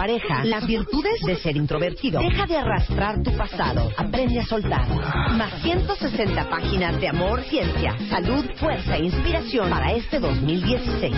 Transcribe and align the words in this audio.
pareja. 0.00 0.44
Las 0.44 0.66
virtudes 0.66 1.20
de 1.26 1.36
ser 1.36 1.56
introvertido. 1.58 2.20
Deja 2.22 2.46
de 2.46 2.56
arrastrar 2.56 3.22
tu 3.22 3.36
pasado. 3.36 3.90
Aprende 3.98 4.40
a 4.40 4.46
soltar. 4.46 4.88
Más 5.36 5.52
160 5.62 6.48
páginas 6.48 6.98
de 6.98 7.08
amor, 7.08 7.42
ciencia, 7.42 7.94
salud, 8.08 8.46
fuerza 8.56 8.96
e 8.96 9.04
inspiración 9.04 9.68
para 9.68 9.92
este 9.92 10.18
2016. 10.18 11.14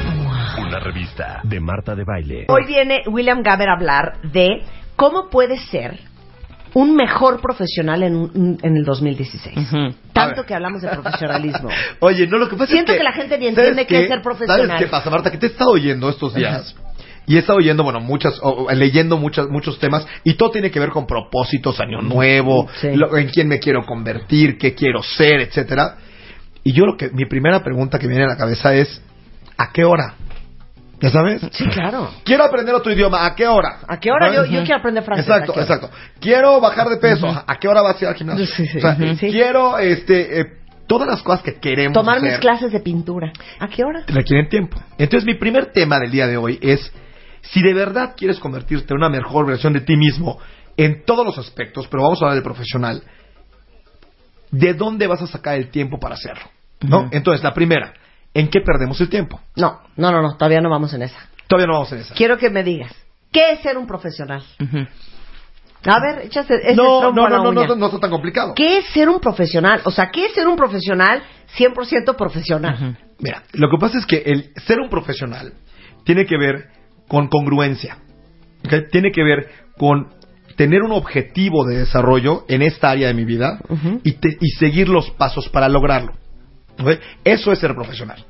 Una 0.58 0.80
revista 0.80 1.40
de 1.44 1.60
Marta 1.60 1.94
de 1.94 2.02
Baile. 2.04 2.46
Hoy 2.48 2.66
viene 2.66 3.02
William 3.06 3.40
Gaber 3.42 3.68
a 3.68 3.74
hablar 3.74 4.20
de 4.32 4.48
cómo 4.96 5.28
puedes 5.30 5.60
ser 5.70 6.00
un 6.74 6.96
mejor 6.96 7.40
profesional 7.40 8.02
en, 8.02 8.16
un- 8.16 8.58
en 8.62 8.76
el 8.76 8.82
2016. 8.84 9.56
A 9.74 9.90
Tanto 10.12 10.36
ver. 10.38 10.46
que 10.46 10.54
hablamos 10.54 10.82
de 10.82 10.88
profesionalismo. 10.88 11.68
Oye, 12.00 12.26
no, 12.26 12.38
lo 12.38 12.48
que 12.48 12.56
pasa 12.56 12.72
Siento 12.72 12.90
es 12.92 12.96
que... 12.96 12.98
que 12.98 13.04
la 13.04 13.12
gente 13.12 13.38
ni 13.38 13.44
¿sabes 13.54 13.58
entiende 13.58 13.86
qué 13.86 14.02
es 14.02 14.08
ser 14.08 14.22
profesional. 14.22 14.66
¿Sabes 14.66 14.82
qué 14.84 14.90
pasa, 14.90 15.08
Marta? 15.08 15.30
Que 15.30 15.38
te 15.38 15.46
he 15.46 15.50
estado 15.50 15.70
oyendo 15.70 16.08
estos 16.08 16.34
días. 16.34 16.74
Y 17.26 17.36
he 17.36 17.38
estado 17.38 17.58
oyendo, 17.58 17.84
bueno, 17.84 18.00
muchas, 18.00 18.38
o- 18.42 18.68
leyendo 18.72 19.16
muchas, 19.16 19.48
muchos 19.48 19.78
temas, 19.78 20.06
y 20.24 20.34
todo 20.34 20.50
tiene 20.50 20.70
que 20.70 20.80
ver 20.80 20.90
con 20.90 21.06
propósitos, 21.06 21.78
año 21.80 22.00
nuevo, 22.02 22.68
Sí. 22.80 22.94
lo- 22.94 23.16
en 23.16 23.28
quién 23.28 23.48
me 23.48 23.58
quiero 23.60 23.84
convertir, 23.86 24.58
qué 24.58 24.74
quiero 24.74 25.02
ser, 25.02 25.40
etcétera. 25.40 25.96
Y 26.64 26.72
yo 26.72 26.84
lo 26.84 26.96
que, 26.96 27.10
mi 27.10 27.24
primera 27.26 27.62
pregunta 27.62 27.98
que 27.98 28.06
viene 28.08 28.24
a 28.24 28.28
la 28.28 28.36
cabeza 28.36 28.74
es, 28.74 29.00
¿a 29.56 29.70
qué 29.72 29.84
hora? 29.84 30.14
¿Ya 31.00 31.10
sabes? 31.10 31.42
Sí, 31.50 31.64
claro. 31.66 32.10
Quiero 32.24 32.44
aprender 32.44 32.74
otro 32.76 32.92
idioma, 32.92 33.26
¿a 33.26 33.34
qué 33.34 33.48
hora? 33.48 33.78
¿A 33.88 33.98
qué 33.98 34.12
hora? 34.12 34.32
Yo, 34.32 34.44
quiero 34.46 34.76
aprender 34.76 35.02
francés. 35.02 35.26
Exacto, 35.28 35.60
exacto. 35.60 35.90
Quiero 36.20 36.60
bajar 36.60 36.88
de 36.88 36.96
peso. 36.98 37.26
¿A 37.28 37.56
qué 37.56 37.66
hora 37.66 37.82
vas 37.82 37.96
a 38.00 38.04
ir 38.04 38.08
al 38.08 38.14
gimnasio? 38.14 38.46
Sí, 38.46 38.66
sí, 38.66 38.78
O 38.78 38.80
sea. 38.80 38.96
Quiero, 39.18 39.78
este, 39.78 40.40
eh, 40.40 40.44
todas 40.86 41.08
las 41.08 41.20
cosas 41.22 41.42
que 41.42 41.54
queremos 41.54 41.94
Tomar 41.94 42.18
hacer 42.18 42.30
mis 42.30 42.38
clases 42.38 42.70
de 42.70 42.78
pintura. 42.80 43.32
¿A 43.58 43.66
qué 43.66 43.82
hora? 43.82 44.04
requieren 44.06 44.48
tiempo. 44.48 44.80
Entonces, 44.96 45.26
mi 45.26 45.34
primer 45.34 45.72
tema 45.72 45.98
del 45.98 46.10
día 46.12 46.28
de 46.28 46.36
hoy 46.36 46.58
es 46.62 46.92
si 47.42 47.62
de 47.62 47.74
verdad 47.74 48.14
quieres 48.16 48.38
convertirte 48.38 48.92
en 48.92 48.98
una 48.98 49.08
mejor 49.08 49.46
versión 49.46 49.72
de 49.72 49.80
ti 49.80 49.96
mismo 49.96 50.38
en 50.76 51.04
todos 51.04 51.26
los 51.26 51.38
aspectos, 51.38 51.86
pero 51.88 52.04
vamos 52.04 52.20
a 52.20 52.24
hablar 52.24 52.36
del 52.36 52.44
profesional. 52.44 53.02
¿De 54.50 54.74
dónde 54.74 55.06
vas 55.06 55.22
a 55.22 55.26
sacar 55.26 55.56
el 55.56 55.70
tiempo 55.70 55.98
para 55.98 56.14
hacerlo? 56.14 56.44
¿No? 56.80 57.08
Entonces, 57.10 57.42
la 57.42 57.54
primera, 57.54 57.94
¿en 58.34 58.48
qué 58.48 58.60
perdemos 58.60 59.00
el 59.00 59.08
tiempo? 59.08 59.40
No, 59.56 59.80
no, 59.96 60.10
no, 60.10 60.20
no, 60.20 60.36
todavía 60.36 60.60
no 60.60 60.68
vamos 60.68 60.92
en 60.94 61.02
esa. 61.02 61.18
Todavía 61.46 61.66
no 61.66 61.74
vamos 61.74 61.92
en 61.92 61.98
esa. 62.00 62.14
Quiero 62.14 62.36
que 62.38 62.50
me 62.50 62.62
digas, 62.62 62.92
¿qué 63.30 63.52
es 63.52 63.60
ser 63.60 63.78
un 63.78 63.86
profesional? 63.86 64.42
A 65.84 66.00
ver, 66.00 66.26
échate 66.26 66.54
ese 66.56 66.76
No, 66.76 67.00
trompo 67.00 67.20
no, 67.20 67.26
a 67.26 67.30
la 67.30 67.36
no, 67.38 67.52
no, 67.52 67.66
no, 67.66 67.76
no 67.76 67.86
está 67.86 67.98
tan 67.98 68.10
complicado. 68.10 68.54
¿Qué 68.54 68.78
es 68.78 68.86
ser 68.86 69.08
un 69.08 69.20
profesional? 69.20 69.80
O 69.84 69.90
sea, 69.90 70.10
¿qué 70.12 70.26
es 70.26 70.34
ser 70.34 70.46
un 70.46 70.56
profesional 70.56 71.22
100% 71.56 72.16
profesional? 72.16 72.96
Mira, 73.18 73.42
lo 73.52 73.68
que 73.70 73.76
pasa 73.80 73.98
es 73.98 74.06
que 74.06 74.18
el 74.18 74.52
ser 74.66 74.80
un 74.80 74.88
profesional 74.88 75.54
tiene 76.04 76.26
que 76.26 76.36
ver 76.36 76.68
con 77.12 77.28
congruencia. 77.28 77.98
Tiene 78.90 79.12
que 79.12 79.22
ver 79.22 79.50
con 79.76 80.08
tener 80.56 80.82
un 80.82 80.92
objetivo 80.92 81.66
de 81.66 81.76
desarrollo 81.80 82.44
en 82.48 82.62
esta 82.62 82.88
área 82.88 83.08
de 83.08 83.12
mi 83.14 83.26
vida 83.26 83.60
y, 84.02 84.12
te- 84.12 84.38
y 84.40 84.48
seguir 84.58 84.88
los 84.88 85.10
pasos 85.10 85.50
para 85.50 85.68
lograrlo. 85.68 86.12
Eso 87.22 87.52
es 87.52 87.58
ser 87.58 87.74
profesional. 87.74 88.24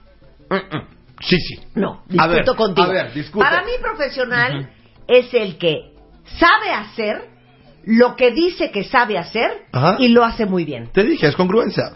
Sí, 1.21 1.37
sí. 1.39 1.61
No, 1.77 2.03
A 2.19 2.27
ver, 2.27 2.39
discuto 2.39 2.57
contigo. 2.57 2.89
a 2.89 2.93
ver, 2.93 3.15
discute. 3.15 3.45
Para 3.45 3.63
mí, 3.63 3.71
profesional 3.81 4.69
es 5.07 5.33
el 5.33 5.59
que 5.59 5.93
sabe 6.41 6.71
hacer 6.73 7.29
lo 7.85 8.17
que 8.17 8.33
dice 8.33 8.73
que 8.73 8.83
sabe 8.83 9.17
hacer 9.17 9.49
Ajá. 9.71 9.95
y 10.01 10.09
lo 10.09 10.25
hace 10.25 10.45
muy 10.47 10.65
bien. 10.65 10.89
Te 10.93 11.05
dije, 11.05 11.29
es 11.29 11.37
congruencia. 11.37 11.93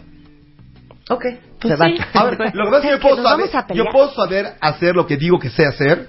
Ok, 1.09 1.25
Pues 1.59 1.77
sí. 1.77 1.97
A 2.13 2.23
ver, 2.25 2.37
lo 2.53 2.65
que 2.65 2.71
pasa 2.71 2.77
es 2.77 2.83
que 2.83 2.89
yo 2.91 2.99
puedo, 3.01 3.23
saber, 3.23 3.77
yo 3.77 3.85
puedo 3.91 4.11
saber 4.13 4.45
hacer 4.61 4.95
lo 4.95 5.05
que 5.05 5.17
digo 5.17 5.37
que 5.39 5.49
sé 5.49 5.65
hacer 5.65 6.07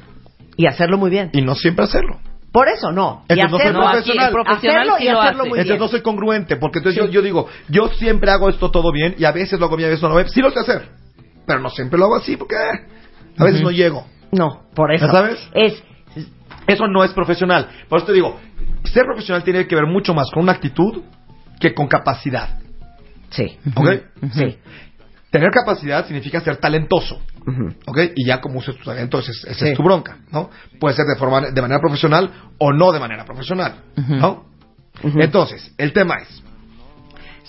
Y 0.59 0.67
hacerlo 0.67 0.99
muy 0.99 1.09
bien. 1.11 1.31
y 1.33 1.41
no 1.41 1.55
siempre 1.55 1.85
hacerlo. 1.87 2.21
Por 2.53 2.69
eso 2.69 2.91
no. 2.93 3.25
Y 3.29 3.35
Entonces 3.41 3.51
no 3.51 3.59
soy 3.59 3.61
hacerlo, 3.61 3.81
No, 3.81 3.89
aquí 3.89 4.33
profesional. 4.33 4.79
hacerlo 4.81 4.97
y 5.01 5.05
lo 5.13 5.21
hacerlo 5.21 5.43
hace. 5.43 5.49
muy 5.51 5.59
Entonces 5.61 5.67
bien. 5.69 5.79
no 5.81 5.89
soy 5.89 6.01
congruente, 6.03 6.57
porque 6.57 6.79
entonces 6.81 7.03
yo, 7.03 7.09
yo 7.11 7.23
digo, 7.23 7.47
yo 7.69 7.89
siempre 7.89 8.31
hago 8.31 8.49
esto 8.51 8.71
todo 8.71 8.91
bien 8.93 9.15
y 9.19 9.25
a 9.25 9.33
veces 9.33 9.59
lo 9.61 9.67
hago 9.67 9.77
bien, 9.77 9.87
a 9.87 9.91
veces 9.91 10.03
no 10.03 10.09
lo 10.11 10.19
hago. 10.19 10.29
Sí 10.29 10.41
lo 10.43 10.51
sé 10.51 10.59
hacer, 10.61 10.89
pero 11.47 11.61
no 11.61 11.71
siempre 11.71 11.99
lo 11.99 12.07
hago 12.07 12.17
así 12.17 12.37
porque 12.37 12.57
a 13.39 13.45
veces 13.45 13.63
no 13.63 13.71
llego. 13.71 14.07
No, 14.33 14.65
por 14.75 14.93
eso. 14.93 15.07
¿Ya 15.07 15.13
sabes? 15.13 15.39
Es 15.55 15.83
Eso 16.67 16.87
no 16.89 17.05
es 17.05 17.13
profesional. 17.13 17.69
Por 17.89 17.99
eso 17.99 18.07
te 18.09 18.13
digo, 18.13 18.39
ser 18.85 19.05
profesional 19.05 19.43
tiene 19.45 19.67
que 19.67 19.75
ver 19.75 19.87
mucho 19.87 20.13
más 20.13 20.31
con 20.31 20.43
una 20.43 20.53
actitud 20.53 21.03
que 21.61 21.73
con 21.75 21.87
capacidad. 21.87 22.59
sí. 23.31 23.59
¿Ok? 23.75 23.89
Sí. 24.33 24.59
Tener 25.31 25.51
capacidad 25.51 26.07
significa 26.07 26.41
ser 26.41 26.57
talentoso. 26.57 27.21
Y 28.17 28.27
ya 28.27 28.41
como 28.41 28.59
uses 28.59 28.77
tu 28.77 28.85
talento, 28.85 29.19
esa 29.19 29.31
es, 29.31 29.45
esa 29.45 29.65
Sí. 29.65 29.71
es 29.71 29.77
tu 29.77 29.83
bronca, 29.83 30.19
¿no? 30.33 30.51
Puede 30.79 30.95
ser 30.95 31.07
de, 31.07 31.17
forma, 31.17 31.41
de 31.51 31.61
manera 31.63 31.81
profesional 31.81 32.31
o 32.59 32.73
no 32.73 32.93
de 32.93 33.01
manera 33.01 33.25
profesional, 33.25 33.83
¿no? 34.09 34.45
Entonces, 35.03 35.73
el 35.79 35.93
tema 35.93 36.17
es, 36.17 36.43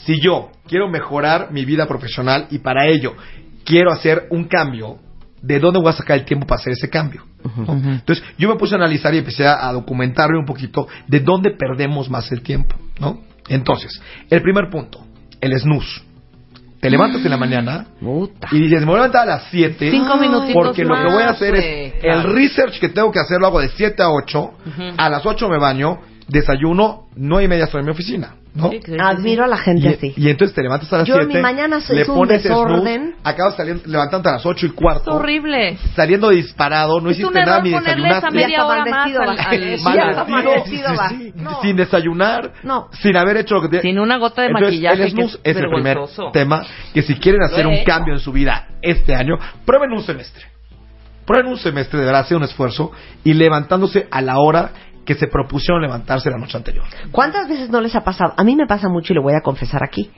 si 0.06 0.20
yo 0.22 0.52
quiero 0.68 0.90
mejorar 0.90 1.52
mi 1.52 1.66
vida 1.66 1.88
profesional 1.88 2.48
y 2.52 2.59
para 2.59 2.88
ello 2.88 3.14
quiero 3.66 3.92
hacer 3.92 4.28
un 4.30 4.46
cambio, 4.46 4.98
¿de 5.42 5.59
dónde 5.59 5.80
voy 5.80 5.90
a 5.90 5.94
sacar 5.94 6.18
el 6.18 6.26
tiempo 6.26 6.46
para 6.48 6.59
hacer 6.62 6.74
ese 6.74 6.90
cambio? 6.90 7.26
¿No? 7.58 7.74
Entonces, 7.74 8.24
yo 8.38 8.50
me 8.50 8.56
puse 8.56 8.76
a 8.76 8.78
analizar 8.78 9.14
y 9.14 9.20
empecé 9.20 9.48
a, 9.48 9.68
a 9.68 9.74
documentarme 9.74 10.38
un 10.38 10.46
poquito 10.46 10.88
de 11.08 11.20
dónde 11.22 11.52
perdemos 11.52 12.09
más 12.09 12.32
el 12.32 12.42
tiempo, 12.42 12.76
¿no? 13.00 13.22
Entonces, 13.48 14.02
el 14.30 14.42
primer 14.42 14.70
punto, 14.70 15.06
el 15.42 15.58
snooze. 15.59 16.02
Te 16.79 16.90
levantas 16.90 17.23
en 17.23 17.31
la 17.31 17.38
mañana 17.38 17.85
Puta. 18.00 18.47
y 18.51 18.59
dices, 18.59 18.79
me 18.81 18.85
voy 18.85 18.95
a 18.95 18.97
levantar 19.00 19.23
a 19.23 19.35
las 19.38 19.44
7 19.51 19.91
Cinco 19.91 20.17
minutitos 20.17 20.53
porque 20.53 20.85
lo 20.85 20.95
que 20.95 21.12
voy 21.13 21.23
a 21.23 21.29
hacer 21.31 21.51
güey, 21.51 21.85
es 21.85 21.94
claro. 21.95 22.29
el 22.29 22.35
research 22.35 22.79
que 22.79 22.90
tengo 22.90 23.12
que 23.12 23.19
hacer 23.19 23.40
lo 23.40 23.47
hago 23.47 23.59
de 23.59 23.69
7 23.69 24.01
a 24.01 24.09
8, 24.09 24.51
a 24.97 25.09
las 25.09 25.25
8 25.25 25.50
me 25.50 25.57
baño, 25.59 26.00
desayuno, 26.29 27.07
9 27.16 27.44
y 27.44 27.47
media 27.47 27.66
estoy 27.66 27.79
en 27.79 27.85
mi 27.85 27.91
oficina, 27.91 28.35
¿no? 28.53 28.69
Sí, 28.69 28.79
sí, 28.85 28.91
sí. 28.94 28.97
Admiro 29.00 29.44
a 29.44 29.47
la 29.47 29.57
gente 29.57 29.90
así. 29.90 30.13
Y, 30.16 30.29
entonces 30.29 30.56
te 30.56 30.62
levantas 30.62 30.91
a 30.94 31.00
las 31.00 31.07
Yo 31.07 31.16
7. 31.16 31.29
en 31.31 31.35
mi 31.38 31.41
mañana 31.41 31.81
soy- 31.81 31.95
le 31.97 32.01
es 32.03 32.09
un 32.09 32.16
pones 32.16 32.44
desorden. 32.44 33.01
snooze, 33.01 33.16
acabas 33.23 33.56
saliendo, 33.56 33.84
levantándote 33.88 34.29
a 34.29 34.31
las 34.34 34.45
8 34.45 34.66
y 34.67 34.69
cuarto. 34.69 35.12
Es 35.12 35.16
horrible. 35.17 35.78
Saliendo 35.95 36.29
disparado, 36.29 37.01
no 37.01 37.09
Es 37.09 37.17
hiciste 37.19 37.40
nada 37.40 37.62
ni 37.62 37.72
desayunaste. 37.72 38.17
esa 38.17 38.29
media 38.31 38.66
hora 38.66 38.85
más 38.85 39.16
al- 39.16 39.29
al- 39.29 39.78
Sí, 39.78 39.84
Mal 39.84 40.44
vestido, 40.45 40.51
vestido 40.53 40.90
va. 40.97 41.12
No. 41.35 41.62
sin 41.62 41.75
desayunar, 41.75 42.53
No. 42.63 42.88
sin 42.94 43.17
haber 43.17 43.38
hecho 43.38 43.56
lo 43.56 43.61
que 43.63 43.69
te... 43.69 43.81
Sin 43.81 44.00
una 44.00 44.17
gota 44.17 44.41
de 44.44 44.47
Entonces, 44.50 44.69
maquillaje, 44.72 45.03
El 45.03 45.16
que 45.16 45.22
es 45.23 45.40
es 45.44 45.56
el 45.57 45.69
primer 45.69 45.97
tema 46.34 46.63
que 46.94 47.01
si 47.01 47.16
quieren 47.16 47.41
hacer 47.44 47.66
un 47.67 47.84
cambio 47.84 48.13
en 48.13 48.19
su 48.19 48.31
vida 48.31 48.67
este 48.81 49.16
año, 49.16 49.35
prueben 49.66 49.91
un 49.91 50.03
semestre. 50.03 50.44
Prueben 51.25 51.51
un 51.51 51.57
semestre, 51.59 52.00
de 52.00 52.06
verdad, 52.06 52.22
hacer 52.22 52.38
un 52.38 52.44
esfuerzo 52.44 52.91
y 53.23 53.34
levantándose 53.34 54.07
a 54.09 54.19
la 54.22 54.40
hora 54.40 54.72
que 55.05 55.16
se 55.16 55.28
propusieron 55.28 55.81
levantarse 55.81 56.29
la 56.29 56.37
noche 56.37 56.57
anterior. 56.57 56.85
¿Cuántas 57.11 57.47
veces 57.47 57.69
no 57.69 57.81
les 57.81 57.96
ha 57.96 58.01
pasado? 58.01 58.34
A 58.37 58.43
mí 58.43 58.55
me 58.55 58.67
pasa 58.67 58.90
mucho 58.90 59.13
y 59.13 59.16
lo 59.16 59.22
voy 59.22 59.34
a 59.34 59.41
confesar 59.41 59.84
aquí. 59.84 60.11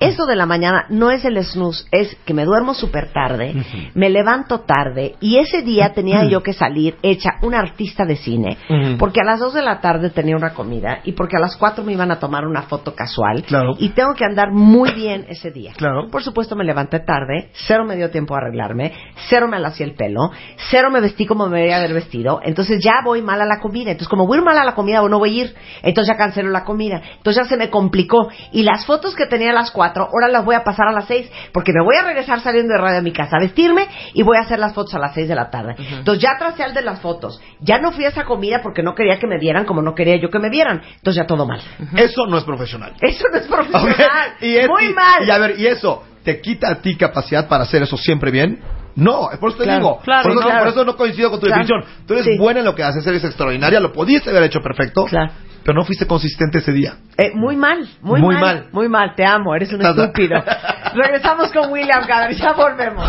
Eso 0.00 0.26
de 0.26 0.36
la 0.36 0.44
mañana 0.46 0.86
no 0.90 1.10
es 1.10 1.24
el 1.24 1.42
snooze, 1.42 1.84
es 1.90 2.16
que 2.24 2.34
me 2.34 2.44
duermo 2.44 2.74
súper 2.74 3.12
tarde, 3.12 3.54
me 3.94 4.10
levanto 4.10 4.60
tarde 4.60 5.14
y 5.20 5.36
ese 5.38 5.62
día 5.62 5.92
tenía 5.94 6.24
yo 6.24 6.42
que 6.42 6.52
salir 6.52 6.96
hecha 7.02 7.30
una 7.42 7.60
artista 7.60 8.04
de 8.04 8.16
cine 8.16 8.58
porque 8.98 9.20
a 9.20 9.24
las 9.24 9.40
2 9.40 9.54
de 9.54 9.62
la 9.62 9.80
tarde 9.80 10.10
tenía 10.10 10.36
una 10.36 10.52
comida 10.52 11.00
y 11.04 11.12
porque 11.12 11.36
a 11.36 11.40
las 11.40 11.56
4 11.56 11.84
me 11.84 11.92
iban 11.92 12.10
a 12.10 12.18
tomar 12.18 12.46
una 12.46 12.62
foto 12.62 12.94
casual 12.94 13.44
Claro. 13.44 13.74
y 13.78 13.90
tengo 13.90 14.14
que 14.14 14.24
andar 14.24 14.50
muy 14.52 14.90
bien 14.92 15.26
ese 15.28 15.50
día. 15.50 15.72
Claro. 15.76 16.08
Por 16.10 16.22
supuesto 16.22 16.56
me 16.56 16.64
levanté 16.64 16.98
tarde, 17.00 17.50
cero 17.66 17.84
me 17.86 17.96
dio 17.96 18.10
tiempo 18.10 18.34
a 18.34 18.38
arreglarme, 18.38 18.92
cero 19.28 19.46
me 19.48 19.56
alacié 19.56 19.86
el 19.86 19.94
pelo, 19.94 20.30
cero 20.70 20.90
me 20.90 21.00
vestí 21.00 21.24
como 21.24 21.46
me 21.46 21.56
debería 21.58 21.76
haber 21.78 21.94
vestido, 21.94 22.40
entonces 22.42 22.82
ya 22.82 22.94
voy 23.04 23.22
mal 23.22 23.40
a 23.40 23.46
la 23.46 23.60
comida, 23.60 23.92
entonces 23.92 24.08
como 24.08 24.26
voy 24.26 24.38
a 24.38 24.40
ir 24.40 24.44
mal 24.44 24.58
a 24.58 24.64
la 24.64 24.74
comida 24.74 25.02
o 25.02 25.08
no 25.08 25.18
voy 25.18 25.38
a 25.40 25.42
ir, 25.44 25.54
entonces 25.82 26.12
ya 26.12 26.18
cancelo 26.18 26.50
la 26.50 26.64
comida, 26.64 27.00
entonces 27.16 27.42
ya 27.44 27.48
se 27.48 27.56
me 27.56 27.70
complicó 27.70 28.28
y 28.52 28.62
las 28.64 28.84
fotos 28.86 29.14
que 29.14 29.26
tenía 29.26 29.50
a 29.50 29.54
las 29.54 29.70
4 29.70 29.83
4, 29.84 30.08
ahora 30.12 30.28
las 30.28 30.44
voy 30.44 30.54
a 30.54 30.64
pasar 30.64 30.88
a 30.88 30.92
las 30.92 31.06
6, 31.06 31.30
porque 31.52 31.72
me 31.72 31.82
voy 31.84 31.96
a 31.96 32.02
regresar 32.04 32.40
saliendo 32.40 32.72
de 32.74 32.80
radio 32.80 32.98
a 32.98 33.02
mi 33.02 33.12
casa 33.12 33.36
a 33.36 33.40
vestirme 33.40 33.86
y 34.14 34.22
voy 34.22 34.36
a 34.38 34.40
hacer 34.42 34.58
las 34.58 34.72
fotos 34.74 34.94
a 34.94 34.98
las 34.98 35.14
6 35.14 35.28
de 35.28 35.34
la 35.34 35.50
tarde. 35.50 35.74
Entonces 35.78 36.22
ya 36.22 36.38
tracé 36.38 36.62
al 36.62 36.74
de 36.74 36.82
las 36.82 37.00
fotos. 37.00 37.40
Ya 37.60 37.78
no 37.78 37.92
fui 37.92 38.04
a 38.04 38.08
esa 38.08 38.24
comida 38.24 38.60
porque 38.62 38.82
no 38.82 38.94
quería 38.94 39.18
que 39.18 39.26
me 39.26 39.38
vieran 39.38 39.64
como 39.64 39.82
no 39.82 39.94
quería 39.94 40.16
yo 40.16 40.30
que 40.30 40.38
me 40.38 40.48
vieran. 40.50 40.82
Entonces 40.96 41.22
ya 41.22 41.26
todo 41.26 41.46
mal. 41.46 41.60
Eso 41.96 42.26
no 42.26 42.38
es 42.38 42.44
profesional. 42.44 42.94
Eso 43.00 43.24
no 43.30 43.38
es 43.38 43.46
profesional. 43.46 44.34
Y 44.40 44.56
es- 44.56 44.68
Muy 44.68 44.86
y- 44.86 44.94
mal. 44.94 45.26
Y 45.26 45.30
a 45.30 45.38
ver, 45.38 45.58
¿y 45.58 45.66
eso 45.66 46.02
te 46.22 46.40
quita 46.40 46.70
a 46.70 46.74
ti 46.76 46.96
capacidad 46.96 47.46
para 47.48 47.64
hacer 47.64 47.82
eso 47.82 47.96
siempre 47.96 48.30
bien? 48.30 48.60
No, 48.96 49.28
por 49.40 49.50
eso 49.50 49.58
te 49.58 49.64
Claro, 49.64 49.78
digo. 49.80 50.00
claro, 50.04 50.22
por, 50.22 50.32
eso, 50.32 50.40
claro. 50.42 50.58
por 50.60 50.68
eso 50.68 50.84
no 50.84 50.96
coincido 50.96 51.30
con 51.30 51.40
tu 51.40 51.46
Claro. 51.46 51.62
definición. 51.64 52.06
Tú 52.06 52.12
eres 52.14 52.24
Sí. 52.26 52.38
buena 52.38 52.60
en 52.60 52.66
lo 52.66 52.74
que 52.74 52.82
haces, 52.84 53.04
eres 53.06 53.24
extraordinaria, 53.24 53.80
lo 53.80 53.92
pudiste 53.92 54.30
haber 54.30 54.44
hecho 54.44 54.60
perfecto, 54.60 55.04
Claro. 55.06 55.32
pero 55.64 55.76
no 55.78 55.84
fuiste 55.84 56.06
consistente 56.06 56.58
ese 56.58 56.72
día. 56.72 56.94
Eh, 57.18 57.32
muy 57.34 57.56
mal, 57.56 57.88
muy, 58.02 58.20
Muy 58.20 58.34
mal, 58.36 58.42
mal. 58.44 58.68
Muy 58.72 58.88
mal, 58.88 59.14
te 59.16 59.24
amo, 59.24 59.54
eres 59.54 59.72
un 59.72 59.80
Estás- 59.80 59.98
estúpido. 59.98 60.36
Regresamos 60.94 61.50
con 61.52 61.72
William 61.72 62.06
Gader, 62.06 62.36
ya 62.36 62.52
volvemos. 62.52 63.08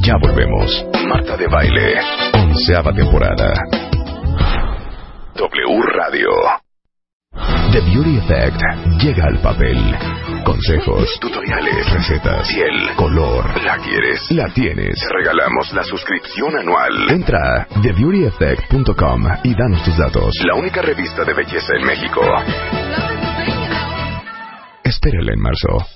Ya 0.00 0.14
volvemos. 0.20 0.86
Marta 1.08 1.36
de 1.36 1.46
Baile. 1.48 1.94
Onceava 2.34 2.92
temporada. 2.92 3.52
W 5.34 5.82
Radio. 5.94 6.30
The 7.36 7.80
Beauty 7.82 8.16
Effect 8.16 8.62
llega 8.98 9.24
al 9.26 9.38
papel. 9.40 9.76
Consejos, 10.42 11.18
tutoriales, 11.20 11.92
recetas, 11.92 12.48
piel, 12.48 12.94
color. 12.96 13.62
¿La 13.62 13.76
quieres? 13.76 14.30
La 14.30 14.48
tienes. 14.54 14.98
Te 14.98 15.14
regalamos 15.18 15.70
la 15.74 15.84
suscripción 15.84 16.56
anual. 16.56 17.10
Entra 17.10 17.38
a 17.62 17.66
TheBeautyEffect.com 17.82 19.26
y 19.44 19.54
danos 19.54 19.84
tus 19.84 19.98
datos. 19.98 20.32
La 20.46 20.54
única 20.54 20.80
revista 20.80 21.24
de 21.24 21.34
belleza 21.34 21.74
en 21.78 21.86
México. 21.86 22.22
Espérala 24.82 25.32
en 25.34 25.40
marzo. 25.40 25.86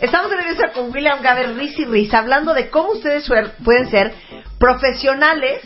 Estamos 0.00 0.30
de 0.30 0.36
regreso 0.36 0.62
con 0.74 0.92
William 0.92 1.20
Gaber, 1.22 1.56
Riz 1.56 1.76
y 1.78 1.86
Riz, 1.86 2.14
hablando 2.14 2.54
de 2.54 2.70
cómo 2.70 2.92
ustedes 2.92 3.28
pueden 3.64 3.90
ser 3.90 4.12
profesionales, 4.58 5.62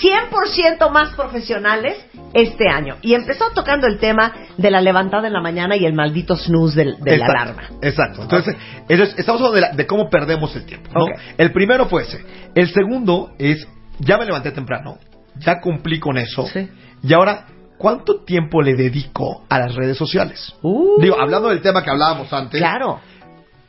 100% 0.00 0.90
más 0.90 1.14
profesionales 1.14 1.96
este 2.32 2.68
año. 2.68 2.96
Y 3.02 3.14
empezó 3.14 3.50
tocando 3.54 3.86
el 3.86 3.98
tema 3.98 4.32
de 4.56 4.70
la 4.70 4.80
levantada 4.80 5.26
en 5.26 5.32
la 5.32 5.40
mañana 5.40 5.76
y 5.76 5.84
el 5.84 5.94
maldito 5.94 6.36
snooze 6.36 6.76
del- 6.76 6.96
de, 7.00 7.18
la 7.18 7.26
alarma. 7.26 7.62
Exacto. 7.82 8.22
Entonces, 8.22 8.56
entonces, 8.88 9.18
estamos 9.18 9.40
hablando 9.40 9.54
de, 9.56 9.60
la- 9.62 9.72
de 9.72 9.86
cómo 9.86 10.08
perdemos 10.08 10.54
el 10.56 10.64
tiempo. 10.64 10.90
El 11.36 11.52
primero 11.52 11.86
fue 11.86 12.02
ese. 12.02 12.24
El 12.54 12.68
segundo 12.72 13.32
es, 13.38 13.66
ya 13.98 14.16
me 14.16 14.24
levanté 14.26 14.52
temprano, 14.52 14.98
ya 15.38 15.60
cumplí 15.60 15.98
con 15.98 16.18
eso, 16.18 16.46
Sí. 16.46 16.68
y 17.02 17.12
ahora, 17.12 17.46
¿cuánto 17.78 18.22
tiempo 18.24 18.62
le 18.62 18.74
dedico 18.74 19.44
a 19.48 19.58
las 19.58 19.74
redes 19.74 19.96
sociales? 19.96 20.54
Uh. 20.62 21.00
Digo, 21.00 21.16
hablando 21.20 21.48
del 21.48 21.60
tema 21.62 21.82
que 21.82 21.90
hablábamos 21.90 22.32
antes, 22.32 22.60
Claro. 22.60 23.00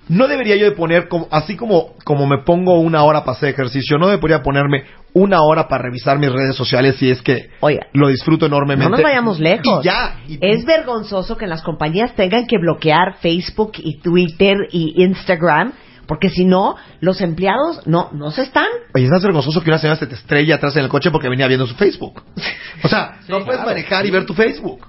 No 0.09 0.27
debería 0.27 0.56
yo 0.57 0.65
de 0.65 0.71
poner, 0.71 1.07
como, 1.07 1.27
así 1.31 1.56
como, 1.56 1.94
como 2.03 2.27
me 2.27 2.39
pongo 2.44 2.80
una 2.80 3.03
hora 3.03 3.21
para 3.24 3.38
hacer 3.38 3.50
ejercicio, 3.50 3.98
no 3.98 4.07
debería 4.07 4.42
ponerme 4.42 4.83
una 5.13 5.42
hora 5.42 5.68
para 5.68 5.83
revisar 5.83 6.19
mis 6.19 6.31
redes 6.31 6.56
sociales 6.56 6.95
si 6.98 7.09
es 7.09 7.21
que 7.21 7.50
Oiga. 7.59 7.88
lo 7.94 8.07
disfruto 8.09 8.45
enormemente. 8.45 8.89
No 8.89 8.98
nos 8.98 9.03
vayamos 9.03 9.39
lejos. 9.39 9.83
Y 9.83 9.88
ya. 9.88 10.19
y- 10.27 10.38
Es 10.42 10.65
vergonzoso 10.65 11.38
que 11.38 11.48
las 11.48 11.62
compañías 11.63 12.15
tengan 12.15 12.45
que 12.48 12.57
bloquear 12.57 13.15
Facebook 13.21 13.74
y 13.77 14.00
Twitter 14.00 14.56
y 14.71 15.01
Instagram, 15.03 15.74
porque 16.07 16.30
si 16.30 16.44
no, 16.45 16.75
los 17.00 17.21
empleados 17.21 17.86
no, 17.88 18.09
no 18.12 18.31
se 18.31 18.42
están. 18.42 18.68
Oye, 18.94 19.06
es 19.06 19.12
más 19.12 19.24
vergonzoso 19.24 19.62
que 19.63 19.69
una 19.69 19.80
señora 19.80 19.98
se 19.98 20.07
te 20.07 20.15
estrella 20.15 20.56
atrás 20.56 20.75
en 20.75 20.83
el 20.83 20.89
coche 20.89 21.09
porque 21.12 21.30
venía 21.30 21.48
viendo 21.48 21.68
su 21.68 21.75
Facebook. 21.75 22.24
O 22.83 22.88
sea, 22.89 23.19
no 23.30 23.45
puedes 23.45 23.63
manejar 23.63 24.06
y 24.06 24.12
ver 24.12 24.25
tu 24.25 24.33
Facebook. 24.33 24.86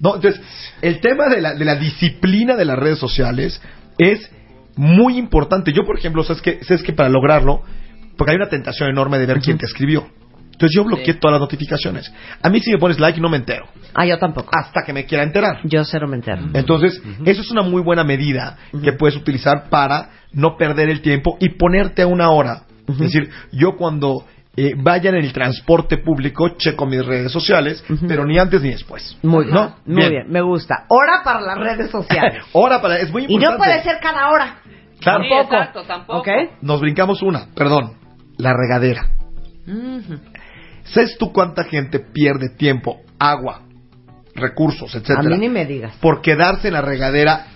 No, 0.00 0.16
entonces, 0.16 0.40
el 0.82 1.00
tema 1.00 1.28
de 1.28 1.40
la, 1.40 1.54
de 1.54 1.64
la 1.64 1.76
disciplina 1.76 2.56
de 2.56 2.64
las 2.64 2.78
redes 2.78 2.98
sociales 2.98 3.60
es 3.98 4.30
muy 4.76 5.18
importante. 5.18 5.72
Yo, 5.72 5.84
por 5.84 5.98
ejemplo, 5.98 6.22
sabes 6.24 6.42
que, 6.42 6.64
sabes 6.64 6.82
que 6.82 6.92
para 6.92 7.08
lograrlo, 7.08 7.62
porque 8.16 8.32
hay 8.32 8.36
una 8.36 8.48
tentación 8.48 8.88
enorme 8.90 9.18
de 9.18 9.26
ver 9.26 9.40
quién 9.40 9.58
te 9.58 9.66
escribió. 9.66 10.06
Entonces 10.54 10.76
yo 10.76 10.84
bloqueé 10.84 11.14
todas 11.14 11.32
las 11.32 11.40
notificaciones. 11.40 12.12
A 12.40 12.48
mí 12.48 12.60
si 12.60 12.70
me 12.70 12.78
pones 12.78 13.00
like 13.00 13.20
no 13.20 13.28
me 13.28 13.36
entero. 13.38 13.66
Ah, 13.92 14.06
yo 14.06 14.18
tampoco. 14.18 14.50
Hasta 14.52 14.82
que 14.86 14.92
me 14.92 15.04
quiera 15.04 15.24
enterar. 15.24 15.58
Yo 15.64 15.84
cero 15.84 16.06
me 16.06 16.16
entero. 16.16 16.42
Entonces, 16.54 17.02
eso 17.24 17.40
es 17.40 17.50
una 17.50 17.62
muy 17.62 17.82
buena 17.82 18.04
medida 18.04 18.56
que 18.82 18.92
puedes 18.92 19.16
utilizar 19.16 19.68
para 19.68 20.10
no 20.32 20.56
perder 20.56 20.90
el 20.90 21.00
tiempo 21.00 21.36
y 21.40 21.50
ponerte 21.50 22.02
a 22.02 22.06
una 22.06 22.30
hora. 22.30 22.62
Es 22.88 22.98
decir, 22.98 23.30
yo 23.50 23.76
cuando 23.76 24.24
eh, 24.56 24.74
vaya 24.76 25.10
en 25.10 25.16
el 25.16 25.32
transporte 25.32 25.98
público, 25.98 26.50
checo 26.56 26.86
mis 26.86 27.04
redes 27.04 27.32
sociales, 27.32 27.84
pero 28.06 28.24
ni 28.24 28.38
antes 28.38 28.62
ni 28.62 28.70
después. 28.70 29.18
Muy 29.22 29.46
bien. 29.46 29.54
¿No? 29.54 29.76
Muy 29.86 30.08
bien. 30.08 30.26
me 30.28 30.40
gusta. 30.42 30.84
Hora 30.88 31.22
para 31.24 31.40
las 31.40 31.58
redes 31.58 31.90
sociales. 31.90 32.44
Hora 32.52 32.80
para, 32.80 32.98
es 32.98 33.10
muy 33.10 33.22
y 33.22 33.34
importante. 33.34 33.52
no 33.52 33.58
puede 33.58 33.82
ser 33.82 33.98
cada 34.00 34.30
hora. 34.30 34.58
Claro. 35.04 35.22
Sí, 35.22 35.28
Tampoco. 35.30 35.54
exacto, 35.54 35.82
tampoco. 35.84 36.18
¿Ok? 36.20 36.28
Nos 36.62 36.80
brincamos 36.80 37.22
una, 37.22 37.46
perdón, 37.54 37.92
la 38.38 38.52
regadera. 38.54 39.10
¿Sabes 40.84 41.16
tú 41.18 41.32
cuánta 41.32 41.64
gente 41.64 41.98
pierde 42.00 42.48
tiempo, 42.56 43.00
agua, 43.18 43.60
recursos, 44.34 44.94
A 44.94 44.98
etcétera? 44.98 45.22
mí 45.28 45.38
ni 45.38 45.48
me 45.48 45.64
digas. 45.66 45.94
por 46.00 46.20
quedarse 46.20 46.68
en 46.68 46.74
la 46.74 46.82
regadera 46.82 47.46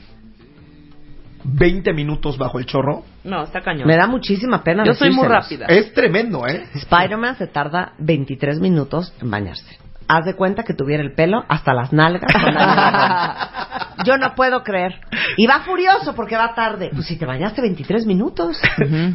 20 1.45 1.93
minutos 1.93 2.37
bajo 2.39 2.59
el 2.59 2.67
chorro? 2.67 3.05
No, 3.25 3.43
está 3.45 3.61
cañón. 3.61 3.87
Me 3.87 3.97
da 3.97 4.07
muchísima 4.07 4.63
pena. 4.63 4.85
Yo 4.85 4.95
soy 4.95 5.11
muy 5.11 5.27
rápida. 5.27 5.67
Es 5.67 5.93
tremendo, 5.93 6.47
¿eh? 6.47 6.67
Spider-Man 6.75 7.37
se 7.37 7.47
tarda 7.47 7.93
23 7.99 8.61
minutos 8.61 9.13
en 9.21 9.31
bañarse. 9.31 9.79
Haz 10.09 10.25
de 10.25 10.35
cuenta 10.35 10.63
que 10.63 10.73
tuviera 10.75 11.03
el 11.03 11.13
pelo 11.15 11.45
hasta 11.49 11.75
las 11.75 11.93
nalgas. 11.93 12.33
con 12.33 12.55
la 12.55 12.65
nieve. 12.75 13.69
Yo 14.05 14.17
no 14.17 14.35
puedo 14.37 14.63
creer. 14.63 14.95
Y 15.37 15.47
va 15.47 15.61
furioso 15.61 16.15
porque 16.15 16.37
va 16.37 16.55
tarde. 16.55 16.89
Pues 16.95 17.07
si 17.07 17.17
te 17.19 17.27
bañaste 17.27 17.61
23 17.61 18.07
minutos. 18.07 18.57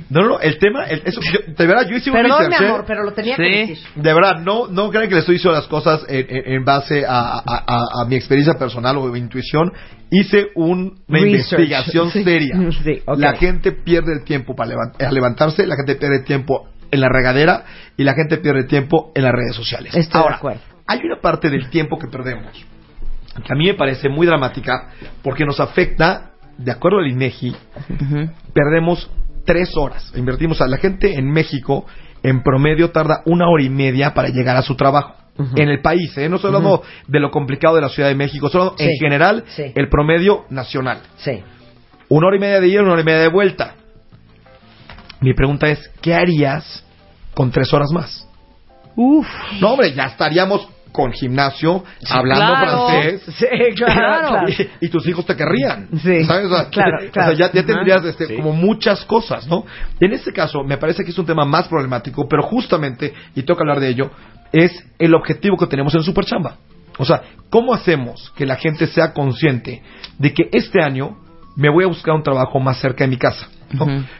No, 0.09 0.21
no, 0.21 0.27
no, 0.27 0.39
el 0.41 0.59
tema, 0.59 0.83
el- 0.85 1.01
eso, 1.05 1.21
yo- 1.21 1.39
de 1.55 1.65
verdad, 1.67 1.87
yo 1.89 1.95
hice 1.95 2.11
un 2.11 2.17
Perdón, 2.17 2.49
mi 2.49 2.53
¿eh? 2.53 2.67
amor, 2.67 2.83
pero 2.85 3.03
lo 3.03 3.13
tenía 3.13 3.35
que 3.37 3.43
decir. 3.43 3.77
De 3.95 4.13
verdad, 4.13 4.39
no, 4.41 4.67
no 4.67 4.89
crean 4.89 5.07
que 5.07 5.13
le 5.15 5.21
estoy 5.21 5.35
diciendo 5.35 5.57
las 5.57 5.67
cosas 5.67 6.01
en, 6.09 6.25
en- 6.29 6.53
en 6.55 6.65
base 6.65 7.05
a, 7.07 7.37
a- 7.39 7.63
a- 7.65 8.01
a 8.03 8.05
mi 8.07 8.15
experiencia 8.15 8.55
personal 8.59 8.97
o 8.97 9.05
mi 9.07 9.19
intuición. 9.19 9.71
Hice 10.11 10.47
un- 10.55 11.01
una 11.07 11.19
Research. 11.19 11.61
investigación 11.61 12.11
Sí. 12.11 12.23
seria. 12.23 12.55
Sí. 12.83 13.01
La 13.17 13.33
gente 13.35 13.71
pierde 13.71 14.11
el 14.13 14.25
tiempo 14.25 14.53
para 14.53 14.71
levan- 14.71 15.01
a 15.01 15.11
levantarse, 15.11 15.65
la 15.65 15.75
gente 15.77 15.95
pierde 15.95 16.23
tiempo 16.23 16.67
en 16.91 16.99
la 16.99 17.07
regadera 17.09 17.63
y 17.97 18.03
la 18.03 18.13
gente 18.13 18.37
pierde 18.37 18.65
tiempo 18.65 19.11
en 19.15 19.23
las 19.23 19.31
redes 19.31 19.55
sociales. 19.55 19.95
Estoy 19.95 20.19
de 20.19 20.23
Ahora, 20.25 20.35
acuerdo. 20.35 20.61
Hay 20.87 20.99
una 21.05 21.21
parte 21.21 21.49
del 21.49 21.69
tiempo 21.69 21.97
que 21.97 22.07
perdemos 22.07 22.65
que 23.41 23.51
a 23.53 23.55
mí 23.55 23.65
me 23.65 23.73
parece 23.73 24.09
muy 24.09 24.27
dramática 24.27 24.89
porque 25.23 25.45
nos 25.45 25.59
afecta, 25.59 26.31
de 26.57 26.71
acuerdo 26.71 26.99
al 26.99 27.07
INEGI, 27.07 27.55
perdemos 28.53 29.09
tres 29.45 29.75
horas. 29.75 30.13
Invertimos 30.15 30.61
a 30.61 30.67
la 30.67 30.77
gente 30.77 31.15
en 31.15 31.31
México, 31.31 31.85
en 32.21 32.43
promedio 32.43 32.91
tarda 32.91 33.21
una 33.25 33.49
hora 33.49 33.63
y 33.63 33.69
media 33.69 34.13
para 34.13 34.29
llegar 34.29 34.55
a 34.55 34.61
su 34.61 34.75
trabajo. 34.75 35.15
En 35.55 35.67
el 35.67 35.81
país, 35.81 36.15
¿eh? 36.15 36.29
No 36.29 36.35
estoy 36.35 36.49
hablando 36.49 36.83
de 37.07 37.19
lo 37.19 37.31
complicado 37.31 37.73
de 37.75 37.81
la 37.81 37.89
Ciudad 37.89 38.07
de 38.09 38.13
México, 38.13 38.49
solo 38.49 38.75
en 38.77 38.89
Sí. 38.91 38.97
general 38.99 39.43
Sí. 39.47 39.71
el 39.73 39.89
promedio 39.89 40.45
nacional. 40.51 40.99
Sí. 41.17 41.41
Una 42.09 42.27
hora 42.27 42.35
y 42.37 42.39
media 42.39 42.59
de 42.61 42.67
ida, 42.67 42.81
una 42.83 42.91
hora 42.91 43.01
y 43.01 43.05
media 43.05 43.21
de 43.21 43.29
vuelta. 43.29 43.73
Mi 45.21 45.33
pregunta 45.33 45.69
es, 45.69 45.89
¿qué 46.01 46.13
harías 46.13 46.85
con 47.33 47.49
tres 47.49 47.73
horas 47.73 47.89
más? 47.91 48.29
Uf. 48.95 49.27
No, 49.59 49.71
hombre, 49.71 49.93
ya 49.93 50.05
estaríamos 50.05 50.67
con 50.91 51.11
gimnasio, 51.11 51.83
hablando 52.07 52.53
claro. 52.53 52.87
francés. 52.87 53.21
Sí, 53.37 53.47
claro. 53.75 54.47
Y, 54.47 54.85
y 54.85 54.89
tus 54.89 55.07
hijos 55.07 55.25
te 55.25 55.35
querrían. 55.35 55.87
Sí. 56.03 56.23
¿Sabes? 56.23 56.45
O 56.45 56.55
sea, 56.55 56.69
Claro, 56.69 56.97
o 56.97 57.01
sea, 57.01 57.11
claro. 57.11 57.31
ya, 57.33 57.51
ya 57.51 57.65
tendrías 57.65 58.05
este, 58.05 58.27
Sí. 58.27 58.35
como 58.37 58.51
muchas 58.53 59.03
cosas, 59.05 59.47
¿no? 59.47 59.65
En 59.99 60.13
este 60.13 60.31
caso, 60.31 60.63
me 60.63 60.77
parece 60.77 61.03
que 61.03 61.09
es 61.09 61.17
un 61.17 61.25
tema 61.25 61.45
más 61.45 61.67
problemático, 61.67 62.27
pero 62.29 62.43
justamente, 62.43 63.11
y 63.35 63.41
tengo 63.41 63.57
que 63.57 63.63
hablar 63.63 63.79
de 63.79 63.89
ello, 63.89 64.11
es 64.51 64.71
el 64.99 65.15
objetivo 65.15 65.57
que 65.57 65.65
tenemos 65.65 65.95
en 65.95 66.03
Superchamba. 66.03 66.57
O 66.99 67.05
sea, 67.05 67.23
¿cómo 67.49 67.73
hacemos 67.73 68.31
que 68.35 68.45
la 68.45 68.55
gente 68.55 68.85
sea 68.85 69.13
consciente 69.13 69.81
de 70.19 70.31
que 70.31 70.43
este 70.51 70.83
año 70.83 71.17
me 71.55 71.69
voy 71.71 71.85
a 71.85 71.87
buscar 71.87 72.13
un 72.13 72.21
trabajo 72.21 72.59
más 72.59 72.77
cerca 72.79 73.03
de 73.03 73.07
mi 73.09 73.17
casa? 73.17 73.47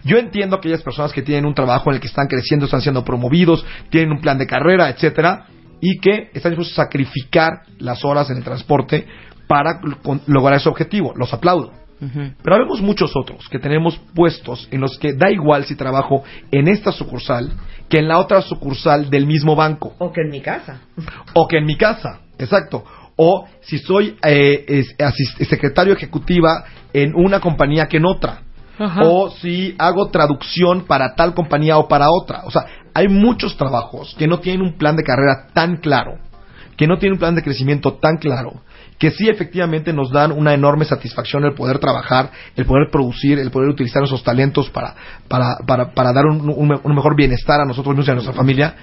Yo 0.03 0.17
entiendo 0.17 0.55
aquellas 0.55 0.81
personas 0.81 1.12
que 1.13 1.22
tienen 1.22 1.45
un 1.45 1.53
trabajo 1.53 1.89
en 1.89 1.95
el 1.95 2.01
que 2.01 2.07
están 2.07 2.27
creciendo, 2.27 2.65
están 2.65 2.81
siendo 2.81 3.03
promovidos, 3.03 3.65
tienen 3.89 4.12
un 4.12 4.22
plan 4.22 4.38
de 4.38 4.48
carrera, 4.48 4.89
etcétera, 4.89 5.45
y 5.81 6.00
que 6.00 6.29
están 6.33 6.51
dispuestos 6.51 6.77
a 6.79 6.83
sacrificar 6.83 7.63
las 7.79 8.03
horas 8.05 8.29
en 8.29 8.38
el 8.38 8.43
transporte 8.43 9.05
para 9.48 9.79
con- 10.01 10.22
lograr 10.27 10.57
ese 10.57 10.69
objetivo. 10.69 11.13
Los 11.15 11.33
aplaudo. 11.33 11.72
Pero 12.43 12.57
vemos 12.57 12.81
muchos 12.81 13.15
otros 13.15 13.48
que 13.48 13.60
tenemos 13.60 13.98
puestos 14.13 14.67
en 14.72 14.81
los 14.81 14.98
que 14.98 15.13
da 15.13 15.31
igual 15.31 15.63
si 15.63 15.75
trabajo 15.75 16.24
en 16.51 16.67
esta 16.67 16.91
sucursal 16.91 17.50
que 17.88 18.00
en 18.00 18.10
la 18.10 18.17
otra 18.19 18.41
sucursal 18.41 19.10
del 19.10 19.25
mismo 19.25 19.55
banco 19.55 19.93
O 20.00 20.12
que 20.12 20.22
en 20.22 20.29
mi 20.29 20.41
casa. 20.41 20.81
o 21.33 21.48
que 21.48 21.60
en 21.60 21.65
mi 21.65 21.77
casa, 21.77 22.19
exacto. 22.38 22.83
O 23.15 23.45
si 23.62 23.77
soy 23.77 24.17
eh, 24.25 24.65
es- 24.67 24.95
secretario 25.48 25.93
ejecutiva 25.93 26.65
en 26.91 27.13
una 27.15 27.39
compañía 27.39 27.88
que 27.88 27.98
en 27.98 28.05
otra. 28.05 28.41
O 28.80 29.30
si 29.30 29.75
hago 29.77 30.10
traducción 30.10 30.86
para 30.86 31.13
tal 31.15 31.34
compañía 31.34 31.77
o 31.77 31.88
para 31.88 32.08
otra. 32.10 32.42
O 32.46 32.51
sea, 32.51 32.65
hay 32.94 33.08
muchos 33.08 33.56
trabajos 33.58 34.15
que 34.18 34.27
no 34.27 34.39
tienen 34.39 34.62
un 34.62 34.77
plan 34.77 34.96
de 34.96 35.03
carrera 35.03 35.48
tan 35.53 35.77
claro 35.77 36.18
que 36.75 36.88
no 36.88 36.98
tienen 36.98 37.13
un 37.13 37.20
plan 37.20 37.36
de 37.36 37.44
crecimiento 37.44 37.94
tan 37.94 38.18
claro, 38.18 38.62
que 38.98 39.12
sí 39.12 39.30
efectivamente 39.30 39.94
nos 39.94 40.10
dan 40.12 40.32
una 40.32 40.56
enorme 40.56 40.86
satisfacción 40.86 41.46
el 41.46 41.53
poder 41.53 41.77
trabajar, 41.77 42.32
el 42.56 42.65
poder 42.65 42.88
producir, 42.92 43.38
el 43.38 43.51
poder 43.51 43.70
utilizar 43.70 44.01
esos 44.03 44.24
talentos 44.24 44.72
para, 44.72 44.96
para, 45.27 45.58
para, 45.68 45.92
para 45.92 46.12
dar 46.12 46.25
un, 46.25 46.50
un- 46.50 46.82
un 46.84 46.96
mejor 46.96 47.15
bienestar 47.15 47.62
a 47.62 47.65
nosotros 47.65 47.94
mismos 47.94 48.08
y 48.08 48.12
a 48.12 48.13
nuestra 48.15 48.34
familia, 48.34 48.74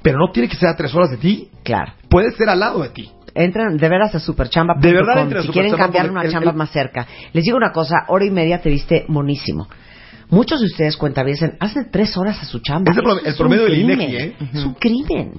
pero 0.00 0.18
no 0.18 0.32
tiene 0.32 0.48
que 0.48 0.56
ser 0.56 0.70
a 0.70 0.74
tres 0.76 0.94
horas 0.94 1.10
de 1.10 1.18
ti, 1.18 1.50
Claro. 1.62 1.92
puede 2.08 2.30
ser 2.32 2.48
al 2.48 2.60
lado 2.60 2.82
de 2.82 2.88
ti. 2.88 3.10
Entran 3.34 3.76
de 3.76 3.88
veras 3.88 4.14
a 4.14 4.20
superchamba.com 4.20 4.82
si 5.42 5.48
quieren 5.48 5.72
cambiar 5.76 6.10
una 6.10 6.22
el- 6.22 6.30
chamba 6.30 6.50
el- 6.52 6.56
más 6.56 6.70
cerca. 6.70 7.06
Les 7.32 7.44
digo 7.44 7.56
una 7.56 7.72
cosa, 7.72 8.04
hora 8.08 8.24
y 8.24 8.30
media 8.30 8.60
te 8.60 8.70
viste 8.70 9.04
monísimo. 9.08 9.68
Muchos 10.30 10.60
de 10.60 10.66
ustedes 10.66 10.96
cuentaviesen, 10.96 11.56
hacen 11.60 11.90
tres 11.90 12.16
horas 12.16 12.40
a 12.40 12.44
su 12.44 12.60
chamba. 12.60 12.92
Es 12.92 12.98
el 13.26 13.34
promedio 13.36 13.64
del. 13.64 13.80
INEGI, 13.80 14.16
¿eh? 14.16 14.36
Es 14.52 14.64
un 14.64 14.74
crimen. 14.74 15.32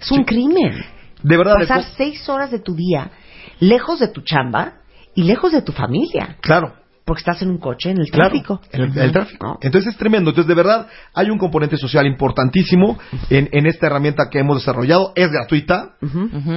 Es 0.00 0.10
un 0.10 0.24
crimen. 0.24 0.82
De 1.22 1.36
verdad, 1.36 1.54
Pasar 1.58 1.82
seis 1.96 2.26
horas 2.28 2.50
de 2.50 2.58
tu 2.60 2.74
día 2.74 3.10
lejos 3.58 4.00
de 4.00 4.08
tu 4.08 4.22
chamba 4.22 4.74
y 5.14 5.24
lejos 5.24 5.52
de 5.52 5.60
tu 5.62 5.72
familia. 5.72 6.36
claro. 6.40 6.74
Porque 7.10 7.22
estás 7.22 7.42
en 7.42 7.50
un 7.50 7.58
coche, 7.58 7.90
en 7.90 7.98
el 7.98 8.08
Claro, 8.08 8.30
tráfico. 8.30 8.60
en 8.70 8.82
el, 8.82 8.96
el 8.98 9.10
tráfico. 9.10 9.44
¿No? 9.44 9.58
Entonces 9.62 9.94
es 9.94 9.98
tremendo. 9.98 10.30
Entonces, 10.30 10.46
de 10.46 10.54
verdad, 10.54 10.86
hay 11.12 11.28
un 11.28 11.38
componente 11.38 11.76
social 11.76 12.06
importantísimo 12.06 13.00
en, 13.30 13.48
en 13.50 13.66
esta 13.66 13.88
herramienta 13.88 14.28
que 14.30 14.38
hemos 14.38 14.58
desarrollado. 14.58 15.12
Es 15.16 15.28
gratuita. 15.32 15.96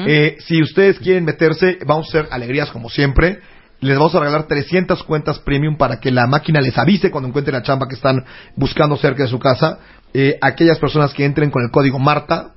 Eh, 0.05 0.36
si 0.41 0.62
ustedes 0.62 1.00
quieren 1.00 1.25
meterse, 1.25 1.79
vamos 1.88 2.05
a 2.05 2.10
hacer 2.19 2.27
alegrías 2.31 2.69
como 2.69 2.88
siempre. 2.89 3.39
Les 3.79 3.98
vamos 3.98 4.13
a 4.13 4.19
regalar 4.19 4.43
300 4.43 5.01
cuentas 5.03 5.39
premium 5.39 5.75
para 5.75 6.00
que 6.00 6.12
la 6.12 6.27
máquina 6.27 6.62
les 6.62 6.77
avise 6.77 7.10
cuando 7.10 7.29
encuentren 7.29 7.55
la 7.55 7.63
chamba 7.63 7.88
que 7.89 7.95
están 7.95 8.24
buscando 8.55 8.95
cerca 8.95 9.24
de 9.24 9.29
su 9.29 9.39
casa. 9.39 9.79
Eh, 10.13 10.38
aquellas 10.39 10.77
personas 10.77 11.15
que 11.15 11.25
entren 11.25 11.50
con 11.50 11.63
el 11.63 11.72
código 11.72 11.98
Marta. 11.98 12.51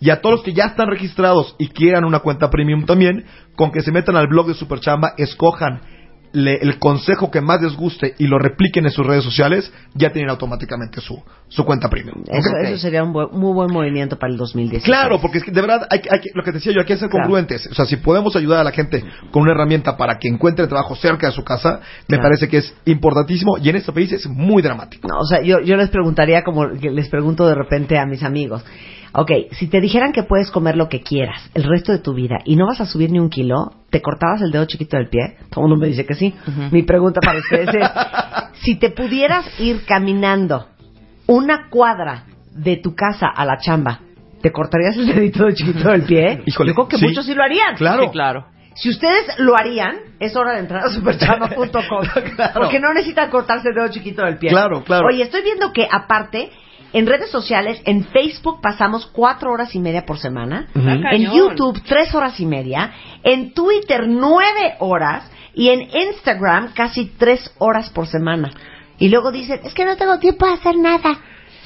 Y 0.00 0.08
a 0.08 0.22
todos 0.22 0.36
los 0.36 0.42
que 0.42 0.54
ya 0.54 0.64
están 0.64 0.88
registrados 0.88 1.54
y 1.58 1.68
quieran 1.68 2.06
una 2.06 2.20
cuenta 2.20 2.48
premium 2.48 2.86
también, 2.86 3.26
con 3.54 3.70
que 3.70 3.82
se 3.82 3.92
metan 3.92 4.16
al 4.16 4.28
blog 4.28 4.46
de 4.46 4.54
Superchamba, 4.54 5.12
escojan 5.18 5.82
le- 6.32 6.56
el 6.60 6.78
consejo 6.78 7.30
que 7.30 7.40
más 7.40 7.60
les 7.62 7.74
guste 7.76 8.14
y 8.18 8.26
lo 8.26 8.38
repliquen 8.38 8.84
en 8.86 8.90
sus 8.90 9.06
redes 9.06 9.24
sociales, 9.24 9.72
ya 9.94 10.10
tienen 10.10 10.30
automáticamente 10.30 11.00
su, 11.00 11.22
su 11.48 11.64
cuenta 11.64 11.88
premium. 11.88 12.22
Eso, 12.26 12.48
eso 12.62 12.78
sería 12.78 13.02
un 13.02 13.12
buen- 13.12 13.28
muy 13.32 13.52
buen 13.54 13.72
movimiento 13.72 14.18
para 14.18 14.32
el 14.32 14.38
2016. 14.38 14.84
Claro, 14.84 15.20
porque 15.20 15.38
es 15.38 15.44
que 15.44 15.50
de 15.50 15.60
verdad, 15.60 15.86
hay, 15.90 16.00
hay 16.10 16.20
lo 16.34 16.42
que 16.42 16.52
decía 16.52 16.72
yo, 16.72 16.80
hay 16.80 16.86
que 16.86 16.96
ser 16.96 17.08
Claro. 17.08 17.24
congruentes. 17.24 17.66
O 17.70 17.74
sea, 17.74 17.86
si 17.86 17.96
podemos 17.96 18.34
ayudar 18.36 18.60
a 18.60 18.64
la 18.64 18.72
gente 18.72 19.04
con 19.30 19.42
una 19.42 19.52
herramienta 19.52 19.96
para 19.96 20.18
que 20.18 20.28
encuentre 20.28 20.66
trabajo 20.66 20.94
cerca 20.96 21.26
de 21.28 21.32
su 21.32 21.44
casa, 21.44 21.80
me 22.08 22.16
Claro. 22.16 22.22
parece 22.24 22.48
que 22.48 22.58
es 22.58 22.74
importantísimo 22.84 23.56
y 23.58 23.68
en 23.68 23.76
este 23.76 23.92
país 23.92 24.12
es 24.12 24.26
muy 24.26 24.62
dramático. 24.62 25.08
No, 25.08 25.18
o 25.20 25.24
sea, 25.26 25.42
yo, 25.42 25.60
yo 25.60 25.76
les 25.76 25.88
preguntaría 25.90 26.42
como 26.44 26.66
les 26.66 27.08
pregunto 27.08 27.46
de 27.46 27.54
repente 27.54 27.98
a 27.98 28.06
mis 28.06 28.22
amigos. 28.22 28.64
Ok, 29.12 29.30
si 29.52 29.68
te 29.68 29.80
dijeran 29.80 30.12
que 30.12 30.22
puedes 30.22 30.50
comer 30.50 30.76
lo 30.76 30.88
que 30.88 31.00
quieras 31.00 31.50
el 31.54 31.64
resto 31.64 31.92
de 31.92 31.98
tu 31.98 32.14
vida 32.14 32.38
y 32.44 32.56
no 32.56 32.66
vas 32.66 32.80
a 32.80 32.86
subir 32.86 33.10
ni 33.10 33.18
un 33.18 33.30
kilo, 33.30 33.72
¿te 33.90 34.02
cortabas 34.02 34.42
el 34.42 34.50
dedo 34.50 34.64
chiquito 34.66 34.96
del 34.96 35.08
pie? 35.08 35.36
Todo 35.50 35.64
el 35.64 35.70
mundo 35.70 35.76
me 35.82 35.88
dice 35.88 36.04
que 36.04 36.14
sí. 36.14 36.34
Mi 36.70 36.82
pregunta 36.82 37.20
para 37.20 37.38
ustedes 37.38 37.74
es, 37.74 37.90
si 38.62 38.76
te 38.76 38.90
pudieras 38.90 39.46
ir 39.60 39.84
caminando 39.86 40.66
una 41.26 41.68
cuadra 41.68 42.24
de 42.52 42.76
tu 42.76 42.94
casa 42.94 43.26
a 43.28 43.44
la 43.44 43.58
chamba, 43.58 44.00
¿te 44.42 44.52
cortarías 44.52 44.96
el 44.96 45.06
dedito 45.06 45.50
chiquito 45.52 45.90
del 45.90 46.02
pie? 46.02 46.42
Híjole, 46.46 46.70
yo 46.70 46.74
creo 46.74 46.88
que 46.88 46.98
sí. 46.98 47.06
muchos 47.06 47.26
sí 47.26 47.34
lo 47.34 47.42
harían. 47.42 47.76
Claro. 47.76 48.04
Sí, 48.04 48.08
claro. 48.10 48.46
Si 48.74 48.90
ustedes 48.90 49.38
lo 49.38 49.56
harían, 49.56 49.96
es 50.20 50.36
hora 50.36 50.52
de 50.52 50.60
entrar 50.60 50.84
a 50.84 50.90
superchamba.com. 50.90 52.06
Claro. 52.36 52.60
Porque 52.60 52.78
no 52.78 52.92
necesitan 52.94 53.28
cortarse 53.28 53.70
el 53.70 53.74
dedo 53.74 53.88
chiquito 53.88 54.22
del 54.22 54.38
pie. 54.38 54.50
Claro, 54.50 54.84
claro. 54.84 55.08
Oye, 55.08 55.24
estoy 55.24 55.42
viendo 55.42 55.72
que 55.72 55.88
aparte, 55.90 56.50
en 56.92 57.06
redes 57.06 57.30
sociales, 57.30 57.80
en 57.84 58.04
Facebook 58.06 58.60
pasamos 58.62 59.06
cuatro 59.06 59.52
horas 59.52 59.74
y 59.74 59.78
media 59.80 60.06
por 60.06 60.18
semana. 60.18 60.68
En. 60.74 61.22
YouTube, 61.32 61.82
tres 61.86 62.14
horas 62.14 62.38
y 62.40 62.46
media. 62.46 62.92
En 63.22 63.52
Twitter, 63.52 64.06
nueve 64.08 64.74
horas. 64.80 65.30
Y 65.54 65.70
en 65.70 65.82
Instagram, 65.82 66.72
casi 66.72 67.06
tres 67.18 67.52
horas 67.58 67.90
por 67.90 68.06
semana. 68.06 68.50
Y 68.98 69.08
luego 69.08 69.32
dicen, 69.32 69.60
es 69.64 69.74
que 69.74 69.84
no 69.84 69.96
tengo 69.96 70.18
tiempo 70.18 70.46
de 70.46 70.52
hacer 70.52 70.76
nada. 70.76 71.18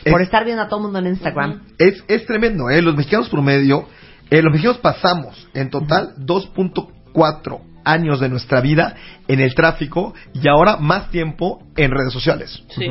Es- 0.04 0.12
Por 0.12 0.22
estar 0.22 0.44
viendo 0.44 0.62
a 0.62 0.68
todo 0.68 0.80
el 0.80 0.84
mundo 0.84 0.98
en 0.98 1.06
Instagram. 1.08 1.62
Es, 1.78 2.02
es 2.08 2.26
tremendo, 2.26 2.70
¿eh? 2.70 2.80
Los 2.82 2.96
mexicanos 2.96 3.28
promedio, 3.28 3.86
eh, 4.30 4.40
los 4.42 4.50
mexicanos 4.52 4.78
pasamos 4.78 5.48
en 5.54 5.70
total 5.70 6.14
2.4 6.18 7.60
años 7.84 8.20
de 8.20 8.28
nuestra 8.28 8.60
vida 8.60 8.94
en 9.28 9.40
el 9.40 9.54
tráfico 9.54 10.14
y 10.34 10.48
ahora 10.48 10.76
más 10.78 11.10
tiempo 11.10 11.62
en 11.76 11.90
redes 11.90 12.12
sociales. 12.12 12.62
Sí. 12.70 12.86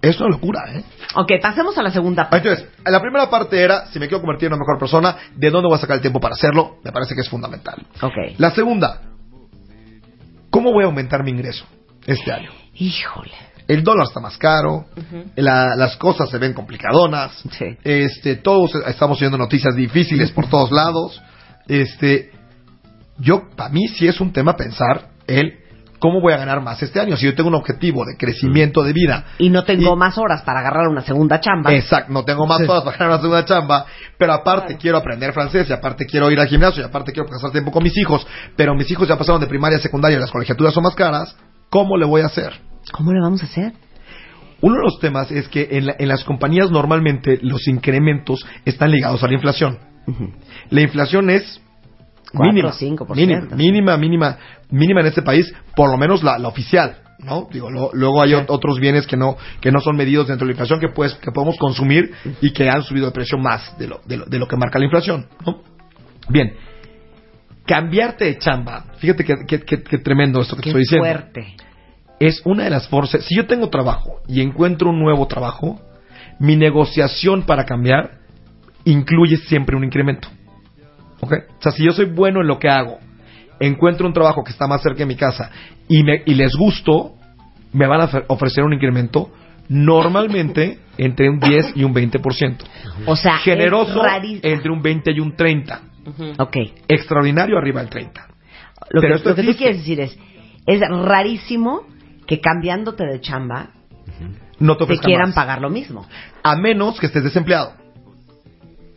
Es 0.00 0.20
una 0.20 0.28
locura, 0.30 0.60
¿eh? 0.72 0.84
Ok, 1.16 1.32
pasemos 1.42 1.76
a 1.76 1.82
la 1.82 1.90
segunda 1.90 2.30
parte. 2.30 2.48
Entonces, 2.48 2.68
la 2.84 3.00
primera 3.00 3.28
parte 3.28 3.60
era, 3.60 3.86
si 3.86 3.98
me 3.98 4.06
quiero 4.06 4.20
convertir 4.20 4.46
en 4.46 4.52
una 4.52 4.60
mejor 4.60 4.78
persona, 4.78 5.16
¿de 5.34 5.50
dónde 5.50 5.66
voy 5.68 5.76
a 5.76 5.80
sacar 5.80 5.96
el 5.96 6.00
tiempo 6.02 6.20
para 6.20 6.34
hacerlo? 6.34 6.76
Me 6.84 6.92
parece 6.92 7.14
que 7.16 7.22
es 7.22 7.28
fundamental. 7.28 7.84
Ok. 8.02 8.14
La 8.38 8.52
segunda, 8.52 9.00
¿cómo 10.50 10.72
voy 10.72 10.84
a 10.84 10.86
aumentar 10.86 11.22
mi 11.24 11.30
ingreso 11.30 11.64
este 12.06 12.32
año? 12.32 12.50
Híjole. 12.74 13.32
El 13.66 13.82
dólar 13.84 14.06
está 14.06 14.20
más 14.20 14.38
caro, 14.38 14.86
la- 15.36 15.76
las 15.76 15.96
cosas 15.98 16.30
se 16.30 16.38
ven 16.38 16.54
complicadonas, 16.54 17.32
Sí. 17.50 17.66
este, 17.84 18.36
todos 18.36 18.74
estamos 18.86 19.20
viendo 19.20 19.36
noticias 19.36 19.74
difíciles 19.74 20.30
por 20.30 20.48
todos 20.48 20.70
lados. 20.72 21.20
Este, 21.66 22.30
yo, 23.18 23.42
para 23.56 23.68
mí 23.68 23.86
sí 23.88 24.06
es 24.08 24.20
un 24.22 24.32
tema 24.32 24.56
pensar 24.56 25.08
el 25.26 25.52
cómo 25.98 26.20
voy 26.20 26.32
a 26.32 26.36
ganar 26.36 26.60
más 26.62 26.82
este 26.82 27.00
año. 27.00 27.16
Si 27.16 27.24
yo 27.26 27.34
tengo 27.34 27.48
un 27.48 27.54
objetivo 27.54 28.04
de 28.04 28.16
crecimiento 28.16 28.82
de 28.82 28.92
vida 28.92 29.24
Y 29.38 29.50
no 29.50 29.64
tengo 29.64 29.94
Y- 29.94 29.96
más 29.96 30.16
horas 30.18 30.42
para 30.42 30.60
agarrar 30.60 30.88
una 30.88 31.00
segunda 31.02 31.40
chamba. 31.40 31.72
Exacto, 31.74 32.12
no 32.12 32.24
tengo 32.24 32.46
más 32.46 32.60
horas 32.60 32.82
para 32.84 32.96
ganar 32.96 33.08
una 33.14 33.18
segunda 33.20 33.44
chamba, 33.44 33.86
pero 34.18 34.32
aparte 34.32 34.76
quiero 34.76 34.98
aprender 34.98 35.32
francés, 35.32 35.68
y 35.68 35.72
aparte 35.72 36.06
quiero 36.06 36.30
ir 36.30 36.38
al 36.40 36.48
gimnasio, 36.48 36.82
y 36.82 36.86
aparte 36.86 37.12
quiero 37.12 37.28
pasar 37.28 37.50
tiempo 37.50 37.70
con 37.72 37.82
mis 37.82 37.96
hijos, 37.98 38.26
pero 38.56 38.74
mis 38.74 38.90
hijos 38.90 39.08
ya 39.08 39.16
pasaron 39.18 39.40
de 39.40 39.46
primaria 39.46 39.78
a 39.78 39.80
secundaria 39.80 40.16
y 40.16 40.20
las 40.20 40.30
colegiaturas 40.30 40.72
son 40.74 40.82
más 40.84 40.94
caras, 40.94 41.36
¿cómo 41.70 41.96
le 41.96 42.04
voy 42.06 42.22
a 42.22 42.26
hacer? 42.26 42.52
¿Cómo 42.92 43.12
le 43.12 43.20
vamos 43.20 43.42
a 43.42 43.46
hacer? 43.46 43.72
Uno 44.60 44.76
de 44.76 44.82
los 44.82 44.98
temas 44.98 45.30
es 45.30 45.46
que 45.48 45.68
en, 45.72 45.86
la- 45.86 45.94
en 45.98 46.08
las 46.08 46.24
compañías 46.24 46.70
normalmente 46.70 47.38
los 47.42 47.68
incrementos 47.68 48.44
están 48.64 48.90
ligados 48.90 49.22
a 49.22 49.28
la 49.28 49.34
inflación. 49.34 49.78
La 50.70 50.80
inflación 50.80 51.28
es 51.30 51.60
Cuatro, 52.32 52.52
mínima, 52.52 52.72
cinco 52.72 53.06
por 53.06 53.16
mínima, 53.16 53.40
ciento. 53.40 53.56
mínima, 53.56 53.96
mínima, 53.96 54.38
mínima 54.70 55.00
en 55.00 55.06
este 55.06 55.22
país, 55.22 55.52
por 55.74 55.90
lo 55.90 55.96
menos 55.96 56.22
la, 56.22 56.38
la 56.38 56.48
oficial, 56.48 56.98
¿no? 57.20 57.48
Digo, 57.50 57.70
lo- 57.70 57.90
luego 57.94 58.20
hay 58.22 58.32
ot- 58.32 58.46
otros 58.48 58.78
bienes 58.80 59.06
que 59.06 59.16
no 59.16 59.36
que 59.60 59.72
no 59.72 59.80
son 59.80 59.96
medidos 59.96 60.28
dentro 60.28 60.46
de 60.46 60.52
la 60.52 60.54
inflación 60.54 60.78
que 60.80 60.88
pues 60.88 61.14
que 61.14 61.32
podemos 61.32 61.56
consumir 61.56 62.12
y 62.40 62.52
que 62.52 62.68
han 62.68 62.82
subido 62.82 63.06
de 63.06 63.12
precio 63.12 63.38
más 63.38 63.76
de 63.78 63.86
lo, 63.88 64.00
de 64.04 64.18
lo, 64.18 64.24
de 64.26 64.38
lo 64.38 64.46
que 64.46 64.56
marca 64.56 64.78
la 64.78 64.84
inflación, 64.84 65.26
¿no? 65.46 65.62
Bien, 66.28 66.54
cambiarte 67.66 68.24
de 68.26 68.38
chamba, 68.38 68.84
fíjate 68.98 69.24
que, 69.24 69.34
que- 69.46 69.60
que- 69.60 69.82
que 69.82 69.98
tremendo 69.98 70.40
esto 70.40 70.56
que 70.56 70.62
te 70.62 70.68
estoy 70.70 70.82
diciendo 70.82 71.06
fuerte. 71.06 71.54
es 72.20 72.42
una 72.44 72.64
de 72.64 72.70
las 72.70 72.88
fuerzas. 72.88 73.24
Si 73.24 73.36
yo 73.36 73.46
tengo 73.46 73.68
trabajo 73.68 74.20
y 74.28 74.40
encuentro 74.40 74.90
un 74.90 74.98
nuevo 75.00 75.26
trabajo, 75.26 75.80
mi 76.38 76.56
negociación 76.56 77.42
para 77.42 77.64
cambiar 77.64 78.18
incluye 78.84 79.36
siempre 79.38 79.76
un 79.76 79.84
incremento. 79.84 80.28
¿Ok? 81.20 81.32
O 81.58 81.62
sea, 81.62 81.72
si 81.72 81.84
yo 81.84 81.92
soy 81.92 82.06
bueno 82.06 82.40
en 82.40 82.46
lo 82.46 82.58
que 82.58 82.68
hago, 82.68 82.98
encuentro 83.60 84.06
un 84.06 84.12
trabajo 84.12 84.44
que 84.44 84.52
está 84.52 84.66
más 84.66 84.82
cerca 84.82 84.98
de 84.98 85.06
mi 85.06 85.16
casa 85.16 85.50
y, 85.88 86.02
me, 86.02 86.22
y 86.26 86.34
les 86.34 86.54
gusto, 86.54 87.14
me 87.72 87.86
van 87.86 88.02
a 88.02 88.10
ofrecer 88.28 88.64
un 88.64 88.72
incremento 88.72 89.30
normalmente 89.68 90.78
entre 90.98 91.28
un 91.28 91.38
10 91.40 91.72
y 91.76 91.84
un 91.84 91.94
20%. 91.94 92.56
O 93.06 93.16
sea, 93.16 93.38
Generoso 93.38 94.02
entre 94.42 94.70
un 94.70 94.82
20 94.82 95.12
y 95.12 95.20
un 95.20 95.36
30. 95.36 95.80
Ok. 96.38 96.56
Extraordinario 96.86 97.58
arriba 97.58 97.80
del 97.80 97.90
30. 97.90 98.26
Lo, 98.90 99.00
Pero 99.00 99.14
que, 99.14 99.16
esto 99.16 99.28
lo 99.30 99.34
que 99.34 99.42
tú 99.42 99.56
quieres 99.56 99.78
decir 99.78 100.00
es, 100.00 100.18
es 100.66 100.80
rarísimo 100.80 101.82
que 102.26 102.40
cambiándote 102.40 103.04
de 103.04 103.20
chamba 103.20 103.70
No 104.58 104.76
te 104.76 104.86
te 104.86 104.98
quieran 104.98 105.28
más. 105.28 105.34
pagar 105.34 105.60
lo 105.60 105.68
mismo. 105.68 106.06
a 106.42 106.56
menos 106.56 106.98
que 106.98 107.06
estés 107.06 107.24
desempleado. 107.24 107.72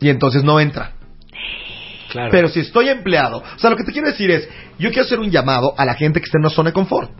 Y 0.00 0.08
entonces 0.08 0.42
no 0.42 0.58
entra. 0.58 0.92
Claro. 2.12 2.28
Pero 2.30 2.48
si 2.48 2.60
estoy 2.60 2.90
empleado, 2.90 3.38
o 3.38 3.58
sea, 3.58 3.70
lo 3.70 3.76
que 3.76 3.84
te 3.84 3.92
quiero 3.92 4.08
decir 4.08 4.30
es, 4.30 4.48
yo 4.78 4.90
quiero 4.90 5.04
hacer 5.04 5.18
un 5.18 5.30
llamado 5.30 5.74
a 5.78 5.86
la 5.86 5.94
gente 5.94 6.20
que 6.20 6.26
está 6.26 6.36
en 6.38 6.44
una 6.44 6.54
zona 6.54 6.68
de 6.70 6.74
confort. 6.74 7.10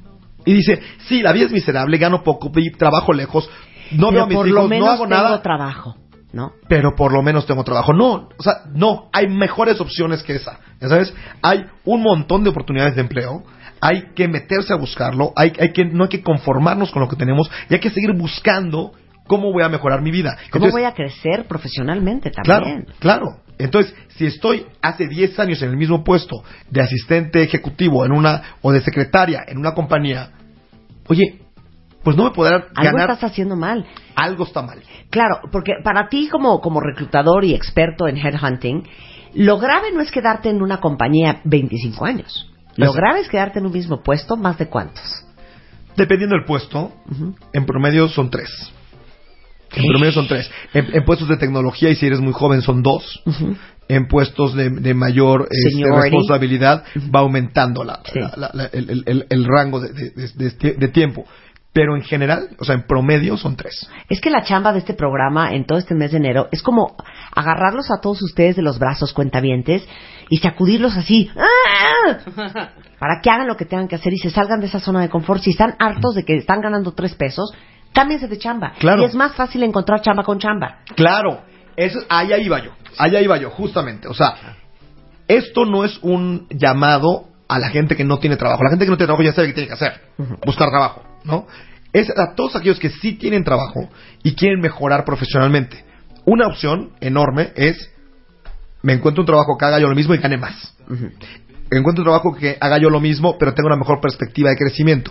Y 0.44 0.52
dice, 0.52 0.80
sí, 1.08 1.22
la 1.22 1.32
vida 1.32 1.46
es 1.46 1.52
miserable, 1.52 1.96
gano 1.96 2.22
poco, 2.22 2.50
trabajo 2.76 3.12
lejos, 3.12 3.48
no 3.92 4.08
Pero 4.08 4.12
veo 4.12 4.22
a 4.22 4.26
mis 4.26 4.36
por 4.36 4.48
hijos, 4.48 4.62
lo 4.62 4.68
menos 4.68 4.86
no 4.86 4.92
hago 4.92 5.04
tengo 5.08 5.22
nada, 5.22 5.42
trabajo, 5.42 5.96
¿no? 6.32 6.52
pero 6.68 6.94
por 6.94 7.12
lo 7.12 7.22
menos 7.22 7.46
tengo 7.46 7.64
trabajo. 7.64 7.92
No, 7.94 8.28
o 8.36 8.42
sea, 8.42 8.64
no, 8.74 9.08
hay 9.12 9.28
mejores 9.28 9.80
opciones 9.80 10.22
que 10.22 10.34
esa. 10.36 10.58
¿Ya 10.80 10.88
sabes? 10.88 11.14
Hay 11.42 11.64
un 11.84 12.02
montón 12.02 12.44
de 12.44 12.50
oportunidades 12.50 12.94
de 12.94 13.00
empleo. 13.00 13.44
Hay 13.80 14.10
que 14.14 14.28
meterse 14.28 14.72
a 14.72 14.76
buscarlo, 14.76 15.32
hay, 15.34 15.52
hay 15.58 15.72
que, 15.72 15.84
no 15.84 16.04
hay 16.04 16.08
que 16.10 16.22
conformarnos 16.22 16.92
con 16.92 17.02
lo 17.02 17.08
que 17.08 17.16
tenemos 17.16 17.50
y 17.68 17.74
hay 17.74 17.80
que 17.80 17.90
seguir 17.90 18.12
buscando 18.12 18.92
cómo 19.26 19.52
voy 19.52 19.62
a 19.62 19.68
mejorar 19.68 20.02
mi 20.02 20.10
vida. 20.10 20.36
¿Cómo 20.50 20.66
Entonces, 20.66 20.72
voy 20.72 20.84
a 20.84 20.92
crecer 20.92 21.46
profesionalmente 21.48 22.30
Claro, 22.30 22.64
también? 22.64 22.86
claro. 22.98 23.41
Entonces, 23.58 23.94
si 24.08 24.26
estoy 24.26 24.66
hace 24.80 25.06
10 25.08 25.38
años 25.38 25.62
en 25.62 25.70
el 25.70 25.76
mismo 25.76 26.02
puesto 26.02 26.42
de 26.70 26.80
asistente 26.80 27.42
ejecutivo 27.42 28.04
en 28.04 28.12
una 28.12 28.42
o 28.62 28.72
de 28.72 28.80
secretaria 28.80 29.44
en 29.46 29.58
una 29.58 29.72
compañía, 29.74 30.30
oye, 31.08 31.40
pues 32.02 32.16
no 32.16 32.24
me 32.24 32.30
podrán 32.30 32.64
Algo 32.74 32.96
ganar. 32.96 33.10
estás 33.10 33.30
haciendo 33.30 33.56
mal. 33.56 33.86
Algo 34.16 34.44
está 34.44 34.62
mal. 34.62 34.82
Claro, 35.10 35.40
porque 35.52 35.72
para 35.84 36.08
ti 36.08 36.28
como, 36.28 36.60
como 36.60 36.80
reclutador 36.80 37.44
y 37.44 37.54
experto 37.54 38.08
en 38.08 38.16
headhunting, 38.16 38.84
lo 39.34 39.58
grave 39.58 39.92
no 39.92 40.00
es 40.00 40.10
quedarte 40.10 40.50
en 40.50 40.62
una 40.62 40.80
compañía 40.80 41.40
25 41.44 42.04
años. 42.04 42.48
Lo 42.76 42.92
grave 42.92 43.20
es 43.20 43.28
quedarte 43.28 43.58
en 43.58 43.66
un 43.66 43.72
mismo 43.72 44.02
puesto 44.02 44.36
más 44.36 44.58
de 44.58 44.66
cuántos. 44.68 45.24
Dependiendo 45.96 46.36
del 46.36 46.44
puesto, 46.46 46.92
en 47.52 47.66
promedio 47.66 48.08
son 48.08 48.30
tres. 48.30 48.72
En 49.76 49.86
promedio 49.86 50.12
son 50.12 50.28
tres. 50.28 50.50
En, 50.74 50.94
en 50.94 51.04
puestos 51.04 51.28
de 51.28 51.36
tecnología, 51.36 51.90
y 51.90 51.94
si 51.96 52.06
eres 52.06 52.20
muy 52.20 52.32
joven, 52.32 52.62
son 52.62 52.82
dos. 52.82 53.22
En 53.88 54.06
puestos 54.08 54.54
de, 54.54 54.70
de 54.70 54.94
mayor 54.94 55.48
este, 55.50 55.84
responsabilidad, 56.02 56.84
va 57.14 57.20
aumentando 57.20 57.84
la, 57.84 58.00
Sí. 58.12 58.20
la- 58.20 58.32
la- 58.36 58.50
la- 58.54 58.66
el, 58.72 58.90
el- 58.90 59.02
el- 59.06 59.26
el 59.28 59.44
rango 59.44 59.80
de, 59.80 59.92
de- 59.92 60.10
de- 60.34 60.50
de- 60.50 60.72
de 60.74 60.88
tiempo. 60.88 61.24
Pero 61.74 61.96
en 61.96 62.02
general, 62.02 62.48
o 62.58 62.64
sea, 62.64 62.74
en 62.74 62.82
promedio 62.86 63.38
son 63.38 63.56
tres. 63.56 63.88
Es 64.10 64.20
que 64.20 64.28
la 64.30 64.42
chamba 64.42 64.72
de 64.74 64.80
este 64.80 64.92
programa 64.92 65.52
en 65.54 65.64
todo 65.64 65.78
este 65.78 65.94
mes 65.94 66.10
de 66.10 66.18
enero 66.18 66.48
es 66.52 66.62
como 66.62 66.96
agarrarlos 67.34 67.90
a 67.90 67.98
todos 68.00 68.20
ustedes 68.22 68.56
de 68.56 68.62
los 68.62 68.78
brazos 68.78 69.14
cuentavientes 69.14 69.82
y 70.28 70.36
sacudirlos 70.36 70.96
así 70.98 71.30
¡ah! 71.34 72.18
para 72.98 73.20
que 73.22 73.30
hagan 73.30 73.46
lo 73.48 73.56
que 73.56 73.64
tengan 73.64 73.88
que 73.88 73.96
hacer 73.96 74.12
y 74.12 74.18
se 74.18 74.28
salgan 74.30 74.60
de 74.60 74.66
esa 74.66 74.80
zona 74.80 75.00
de 75.00 75.08
confort. 75.08 75.42
Si 75.42 75.50
están 75.50 75.74
hartos 75.78 76.14
de 76.14 76.24
que 76.24 76.36
están 76.36 76.60
ganando 76.60 76.92
tres 76.92 77.14
pesos, 77.14 77.52
cámbiense 77.92 78.28
de 78.28 78.38
chamba. 78.38 78.72
Claro. 78.78 79.02
Y 79.02 79.04
es 79.06 79.14
más 79.14 79.34
fácil 79.34 79.62
encontrar 79.62 80.00
chamba 80.00 80.22
con 80.24 80.38
chamba. 80.38 80.78
Claro, 80.96 81.42
eso, 81.76 82.00
allá 82.08 82.38
iba 82.38 82.58
yo, 82.58 82.72
allá 82.98 83.20
iba 83.20 83.36
yo, 83.38 83.50
justamente. 83.50 84.08
O 84.08 84.14
sea, 84.14 84.56
esto 85.28 85.64
no 85.64 85.84
es 85.84 85.98
un 86.02 86.46
llamado 86.50 87.26
a 87.48 87.58
la 87.58 87.68
gente 87.68 87.96
que 87.96 88.04
no 88.04 88.18
tiene 88.18 88.36
trabajo. 88.36 88.62
La 88.64 88.70
gente 88.70 88.84
que 88.84 88.90
no 88.90 88.96
tiene 88.96 89.08
trabajo 89.08 89.22
ya 89.22 89.32
sabe 89.32 89.48
qué 89.48 89.54
tiene 89.54 89.68
que 89.68 89.74
hacer, 89.74 90.00
buscar 90.44 90.70
trabajo, 90.70 91.02
¿no? 91.24 91.46
Es 91.92 92.10
a 92.10 92.34
todos 92.34 92.56
aquellos 92.56 92.78
que 92.78 92.88
sí 92.88 93.14
tienen 93.14 93.44
trabajo 93.44 93.90
y 94.22 94.34
quieren 94.34 94.60
mejorar 94.60 95.04
profesionalmente. 95.04 95.84
Una 96.24 96.46
opción 96.46 96.92
enorme 97.00 97.52
es, 97.54 97.90
me 98.82 98.94
encuentro 98.94 99.22
un 99.22 99.26
trabajo 99.26 99.58
que 99.58 99.64
haga 99.66 99.78
yo 99.78 99.88
lo 99.88 99.94
mismo 99.94 100.14
y 100.14 100.18
gane 100.18 100.38
más. 100.38 100.74
Encuentro 101.70 102.02
un 102.02 102.04
trabajo 102.04 102.34
que 102.34 102.56
haga 102.60 102.78
yo 102.78 102.88
lo 102.88 103.00
mismo, 103.00 103.36
pero 103.38 103.52
tenga 103.52 103.66
una 103.66 103.76
mejor 103.76 104.00
perspectiva 104.00 104.50
de 104.50 104.56
crecimiento. 104.56 105.10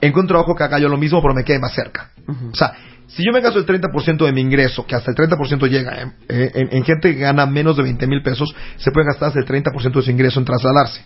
Encuentro 0.00 0.20
un 0.20 0.26
trabajo 0.28 0.54
que 0.54 0.64
haga 0.64 0.78
yo 0.78 0.88
lo 0.88 0.96
mismo, 0.96 1.20
pero 1.22 1.34
me 1.34 1.44
quede 1.44 1.58
más 1.58 1.74
cerca. 1.74 2.10
O 2.52 2.54
sea, 2.54 2.72
si 3.06 3.24
yo 3.24 3.32
me 3.32 3.40
gasto 3.40 3.58
el 3.58 3.66
30% 3.66 4.24
de 4.24 4.32
mi 4.32 4.40
ingreso, 4.40 4.84
que 4.86 4.94
hasta 4.96 5.10
el 5.10 5.16
30% 5.16 5.68
llega 5.68 6.02
en, 6.02 6.12
en- 6.28 6.68
en 6.76 6.84
gente 6.84 7.14
que 7.14 7.20
gana 7.20 7.46
menos 7.46 7.76
de 7.76 7.82
20 7.84 8.06
mil 8.06 8.22
pesos, 8.22 8.54
se 8.76 8.90
puede 8.90 9.06
gastar 9.06 9.28
hasta 9.28 9.38
el 9.40 9.46
30% 9.46 9.92
de 9.92 10.02
su 10.02 10.10
ingreso 10.10 10.40
en 10.40 10.44
trasladarse. 10.44 11.04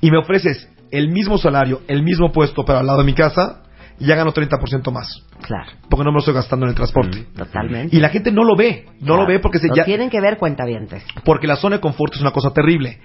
Y 0.00 0.10
me 0.10 0.18
ofreces 0.18 0.68
el 0.90 1.08
mismo 1.08 1.38
salario, 1.38 1.80
el 1.88 2.02
mismo 2.02 2.30
puesto, 2.32 2.64
pero 2.64 2.78
al 2.78 2.86
lado 2.86 2.98
de 3.00 3.04
mi 3.04 3.14
casa, 3.14 3.62
ya 3.98 4.14
gano 4.16 4.32
30% 4.32 4.90
más. 4.92 5.08
Claro, 5.42 5.72
Porque 5.88 6.04
no 6.04 6.10
me 6.10 6.14
lo 6.14 6.18
estoy 6.20 6.34
gastando 6.34 6.66
en 6.66 6.70
el 6.70 6.74
transporte. 6.76 7.26
totalmente. 7.36 7.96
Y 7.96 8.00
la 8.00 8.08
gente 8.10 8.30
no 8.30 8.44
lo 8.44 8.56
ve, 8.56 8.86
no 9.00 9.16
lo 9.16 9.26
ve 9.26 9.38
porque 9.40 9.58
se 9.58 9.68
Lo 9.68 9.74
ya, 9.76 9.84
tienen 9.84 10.10
que 10.10 10.20
ver 10.20 10.36
cuentavientes. 10.38 11.02
porque 11.24 11.46
la 11.46 11.56
zona 11.56 11.76
de 11.76 11.80
confort 11.80 12.14
es 12.14 12.20
una 12.20 12.30
cosa 12.32 12.50
terrible. 12.52 12.98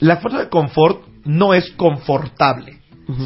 La 0.00 0.20
zona 0.20 0.40
de 0.40 0.48
confort 0.48 1.02
no 1.24 1.54
es 1.54 1.70
confortable. 1.72 2.78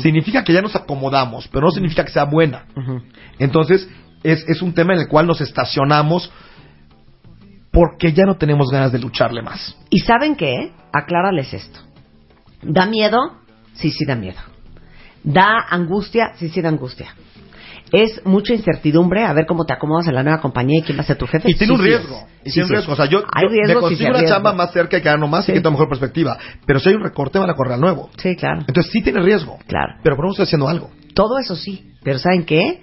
Significa 0.02 0.42
que 0.42 0.52
ya 0.52 0.62
nos 0.62 0.74
acomodamos, 0.74 1.48
pero 1.48 1.66
no 1.66 1.70
significa 1.70 2.04
que 2.04 2.10
sea 2.10 2.24
buena. 2.24 2.66
Entonces, 3.38 3.88
es, 4.22 4.44
es 4.48 4.62
un 4.62 4.74
tema 4.74 4.94
en 4.94 5.00
el 5.00 5.08
cual 5.08 5.26
nos 5.26 5.40
estacionamos 5.40 6.32
porque 7.70 8.12
ya 8.12 8.24
no 8.24 8.36
tenemos 8.36 8.70
ganas 8.70 8.92
de 8.92 8.98
lucharle 8.98 9.42
más. 9.42 9.76
¿Y 9.90 10.00
saben 10.00 10.36
qué? 10.36 10.72
Aclárales 10.92 11.52
esto. 11.52 11.80
¿Da 12.62 12.86
miedo? 12.86 13.18
Sí, 13.74 13.90
sí 13.90 14.04
da 14.04 14.16
miedo. 14.16 14.40
¿Da 15.22 15.64
angustia? 15.70 16.32
Sí, 16.36 16.48
sí 16.48 16.60
da 16.60 16.70
angustia. 16.70 17.14
¿Es 17.92 18.20
mucha 18.26 18.52
incertidumbre 18.52 19.24
a 19.24 19.32
ver 19.32 19.46
cómo 19.46 19.64
te 19.64 19.72
acomodas 19.72 20.06
en 20.08 20.14
la 20.14 20.22
nueva 20.22 20.40
compañía 20.40 20.80
y 20.80 20.82
quién 20.82 20.98
va 20.98 21.02
a 21.02 21.06
ser 21.06 21.16
tu 21.16 21.26
jefe? 21.26 21.50
Y 21.50 21.54
tiene 21.54 21.66
Sí, 21.66 21.72
un 21.72 21.78
sí 21.80 21.86
riesgo. 21.86 22.16
es. 22.16 22.24
Y 22.46 22.50
Sí, 22.50 22.52
tiene 22.54 22.62
un 22.64 22.68
sí 22.68 22.74
riesgo. 22.74 22.92
O 22.92 22.96
sea, 22.96 23.06
yo, 23.06 23.18
Hay 23.32 23.44
yo 23.44 23.48
me 23.50 23.56
riesgos 23.56 23.76
y 23.76 23.80
consigo 23.80 23.98
sí 23.98 24.04
una 24.04 24.18
riesgos. 24.18 24.36
chamba 24.36 24.52
más 24.52 24.72
cerca 24.72 24.98
y 24.98 25.00
que 25.00 25.08
gano 25.08 25.26
más 25.28 25.44
Sí. 25.46 25.52
y 25.52 25.54
que 25.54 25.60
tengo 25.60 25.72
mejor 25.72 25.88
perspectiva. 25.88 26.36
Pero 26.66 26.80
si 26.80 26.88
hay 26.90 26.94
un 26.96 27.02
recorte, 27.02 27.38
van 27.38 27.48
a 27.50 27.54
correr 27.54 27.74
al 27.74 27.80
nuevo. 27.80 28.10
Sí, 28.18 28.36
claro. 28.36 28.60
Entonces 28.66 28.92
sí 28.92 29.02
tiene 29.02 29.20
riesgo. 29.22 29.58
Claro. 29.66 29.94
Pero 30.02 30.16
por 30.16 30.24
lo 30.24 30.28
menos 30.28 30.34
estoy 30.34 30.44
haciendo 30.44 30.68
algo. 30.68 30.90
Todo 31.14 31.38
eso 31.38 31.56
sí. 31.56 31.92
Pero 32.04 32.18
¿saben 32.18 32.44
qué? 32.44 32.82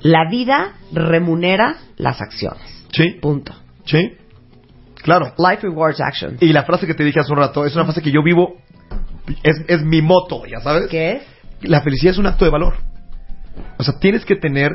La 0.00 0.28
vida 0.30 0.72
remunera 0.92 1.76
las 1.96 2.20
acciones. 2.22 2.86
Sí. 2.92 3.18
Punto. 3.20 3.52
Sí. 3.84 4.12
Claro. 5.02 5.34
Life 5.36 5.62
rewards 5.62 6.00
action. 6.00 6.36
Y 6.40 6.52
la 6.52 6.62
frase 6.64 6.86
que 6.86 6.94
te 6.94 7.04
dije 7.04 7.20
hace 7.20 7.32
un 7.32 7.38
rato 7.38 7.66
es 7.66 7.74
una 7.74 7.84
frase 7.84 8.00
que 8.02 8.10
yo 8.12 8.22
vivo, 8.22 8.54
es, 9.42 9.56
es 9.68 9.82
mi 9.82 10.00
moto, 10.00 10.42
ya 10.46 10.60
sabes. 10.60 10.88
¿Qué 10.88 11.12
es? 11.12 11.22
La 11.62 11.82
felicidad 11.82 12.12
es 12.12 12.18
un 12.18 12.26
acto 12.26 12.44
de 12.44 12.50
valor. 12.50 12.74
O 13.78 13.82
sea, 13.82 13.94
tienes 13.98 14.24
que 14.24 14.36
tener 14.36 14.72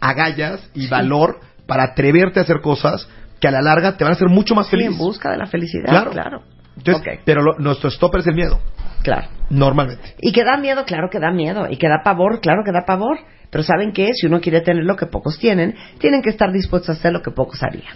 agallas 0.00 0.70
y 0.74 0.86
valor 0.88 1.40
para 1.66 1.84
atreverte 1.84 2.38
a 2.40 2.42
hacer 2.42 2.60
cosas 2.60 3.08
que 3.40 3.48
a 3.48 3.50
la 3.50 3.60
larga 3.62 3.96
te 3.96 4.04
van 4.04 4.12
a 4.12 4.16
hacer 4.16 4.28
mucho 4.28 4.54
más 4.54 4.66
Sí, 4.66 4.72
feliz. 4.72 4.86
en 4.88 4.98
busca 4.98 5.30
de 5.30 5.36
la 5.38 5.46
felicidad. 5.46 5.86
Claro. 5.88 6.10
Claro. 6.10 6.42
Entonces. 6.76 7.20
Pero 7.24 7.42
lo- 7.42 7.58
nuestro 7.58 7.90
stopper 7.90 8.20
es 8.20 8.26
el 8.28 8.34
miedo, 8.34 8.60
Claro. 9.02 9.28
normalmente. 9.50 10.14
Y 10.20 10.32
que 10.32 10.44
da 10.44 10.56
miedo, 10.56 10.84
claro 10.84 11.08
que 11.10 11.18
da 11.18 11.30
miedo. 11.32 11.66
Y 11.68 11.76
que 11.76 11.88
da 11.88 12.02
pavor, 12.04 12.40
claro 12.40 12.62
que 12.64 12.72
da 12.72 12.84
pavor. 12.86 13.18
Pero 13.50 13.64
¿saben 13.64 13.92
qué? 13.92 14.10
Si 14.14 14.26
uno 14.26 14.40
quiere 14.40 14.60
tener 14.60 14.84
lo 14.84 14.94
que 14.96 15.06
pocos 15.06 15.38
tienen, 15.38 15.74
tienen 15.98 16.22
que 16.22 16.30
estar 16.30 16.52
dispuestos 16.52 16.90
a 16.90 16.98
hacer 16.98 17.12
lo 17.12 17.22
que 17.22 17.30
pocos 17.32 17.62
harían. 17.62 17.94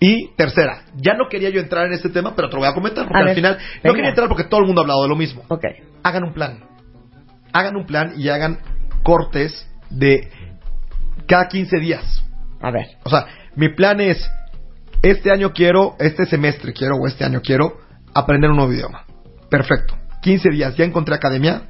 Y 0.00 0.34
tercera, 0.36 0.82
ya 0.96 1.14
no 1.14 1.28
quería 1.30 1.48
yo 1.50 1.60
entrar 1.60 1.86
en 1.86 1.92
este 1.92 2.10
tema, 2.10 2.34
pero 2.36 2.48
te 2.50 2.56
lo 2.56 2.60
voy 2.60 2.68
a 2.68 2.74
comentar, 2.74 3.04
porque 3.04 3.16
A 3.16 3.20
al 3.20 3.26
ver, 3.26 3.34
final 3.36 3.58
no 3.82 3.94
quería 3.94 4.10
entrar 4.10 4.28
porque 4.28 4.44
todo 4.44 4.60
el 4.60 4.66
mundo 4.66 4.80
ha 4.80 4.84
hablado 4.84 5.02
de 5.04 5.08
lo 5.08 5.16
mismo. 5.16 5.42
Ok. 5.48 5.64
Hagan 6.02 6.24
un 6.24 6.34
plan. 6.34 6.58
Hagan 7.52 7.76
un 7.76 7.86
plan 7.86 8.12
y 8.16 8.28
hagan 8.28 8.58
cortes 9.04 9.68
de 9.90 10.28
cada 11.28 11.46
15 11.48 11.78
días. 11.78 12.24
A 12.60 12.70
ver. 12.72 12.86
O 13.04 13.10
sea, 13.10 13.26
mi 13.54 13.68
plan 13.68 14.00
es, 14.00 14.28
este 15.02 15.30
año 15.30 15.52
quiero, 15.52 15.94
este 16.00 16.26
semestre 16.26 16.72
quiero, 16.72 16.96
o 16.96 17.06
este 17.06 17.24
año 17.24 17.40
quiero, 17.42 17.78
aprender 18.14 18.50
un 18.50 18.56
nuevo 18.56 18.72
idioma. 18.72 19.04
Perfecto. 19.50 19.94
15 20.22 20.50
días, 20.50 20.74
ya 20.76 20.84
encontré 20.84 21.14
academia, 21.14 21.68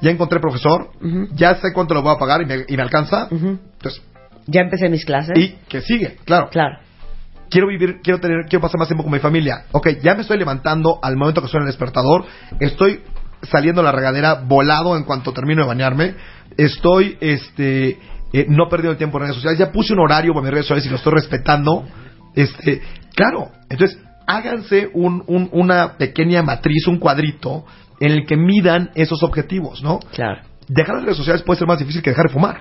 ya 0.00 0.10
encontré 0.10 0.38
profesor, 0.38 0.90
ya 1.32 1.56
sé 1.56 1.72
cuánto 1.74 1.92
lo 1.94 2.02
voy 2.02 2.14
a 2.14 2.18
pagar 2.18 2.40
y 2.42 2.46
me, 2.46 2.64
y 2.68 2.76
me 2.76 2.82
alcanza. 2.82 3.26
Ujú. 3.30 3.58
Entonces, 3.74 4.00
Ya 4.46 4.60
empecé 4.60 4.88
mis 4.88 5.04
clases. 5.04 5.36
y 5.36 5.58
que 5.68 5.80
sigue, 5.80 6.16
claro. 6.24 6.48
Claro. 6.50 6.78
Quiero 7.50 7.66
vivir, 7.68 8.00
quiero 8.02 8.20
tener, 8.20 8.46
quiero 8.48 8.60
pasar 8.62 8.78
más 8.78 8.88
tiempo 8.88 9.02
con 9.04 9.12
mi 9.12 9.18
familia. 9.18 9.64
Ok, 9.72 9.88
ya 10.02 10.14
me 10.14 10.22
estoy 10.22 10.38
levantando 10.38 10.98
al 11.02 11.16
momento 11.16 11.42
que 11.42 11.48
suena 11.48 11.64
el 11.64 11.68
despertador. 11.70 12.24
Estoy 12.60 13.02
saliendo 13.42 13.80
a 13.82 13.84
la 13.84 13.92
regadera 13.92 14.34
volado 14.34 14.96
en 14.96 15.04
cuanto 15.04 15.32
termino 15.32 15.62
de 15.62 15.68
bañarme. 15.68 16.14
Estoy, 16.56 17.16
este, 17.20 17.98
eh, 18.32 18.46
no 18.48 18.68
perdiendo 18.68 18.92
el 18.92 18.98
tiempo 18.98 19.18
en 19.18 19.22
redes 19.24 19.36
sociales. 19.36 19.58
Ya 19.58 19.72
puse 19.72 19.92
un 19.92 20.00
horario 20.00 20.32
para 20.32 20.42
mis 20.44 20.50
redes 20.52 20.64
sociales 20.66 20.86
y 20.86 20.90
lo 20.90 20.96
estoy 20.96 21.12
respetando. 21.14 21.84
Este, 22.34 22.80
claro. 23.14 23.50
Entonces, 23.68 23.98
háganse 24.26 24.90
un, 24.94 25.22
un- 25.26 25.48
una 25.52 25.96
pequeña 25.98 26.42
matriz, 26.42 26.86
un 26.86 26.98
cuadrito 26.98 27.64
en 28.00 28.12
el 28.12 28.26
que 28.26 28.36
midan 28.36 28.90
esos 28.94 29.22
objetivos, 29.22 29.82
¿no? 29.82 29.98
Claro. 30.12 30.42
Dejar 30.68 30.96
las 30.96 31.04
redes 31.04 31.16
sociales 31.16 31.42
puede 31.42 31.58
ser 31.58 31.68
más 31.68 31.78
difícil 31.78 32.02
que 32.02 32.10
dejar 32.10 32.26
de 32.26 32.32
fumar. 32.32 32.60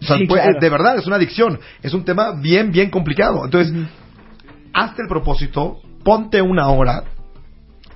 O 0.00 0.04
sea, 0.04 0.16
Sí, 0.16 0.26
puede- 0.26 0.42
claro. 0.42 0.58
de 0.60 0.70
verdad, 0.70 0.96
es 0.96 1.06
una 1.06 1.16
adicción. 1.16 1.60
Es 1.82 1.94
un 1.94 2.04
tema 2.04 2.32
bien, 2.40 2.72
bien 2.72 2.90
complicado. 2.90 3.44
Entonces, 3.44 3.72
hazte 4.72 5.02
el 5.02 5.08
propósito, 5.08 5.78
ponte 6.04 6.42
una 6.42 6.68
hora 6.70 7.04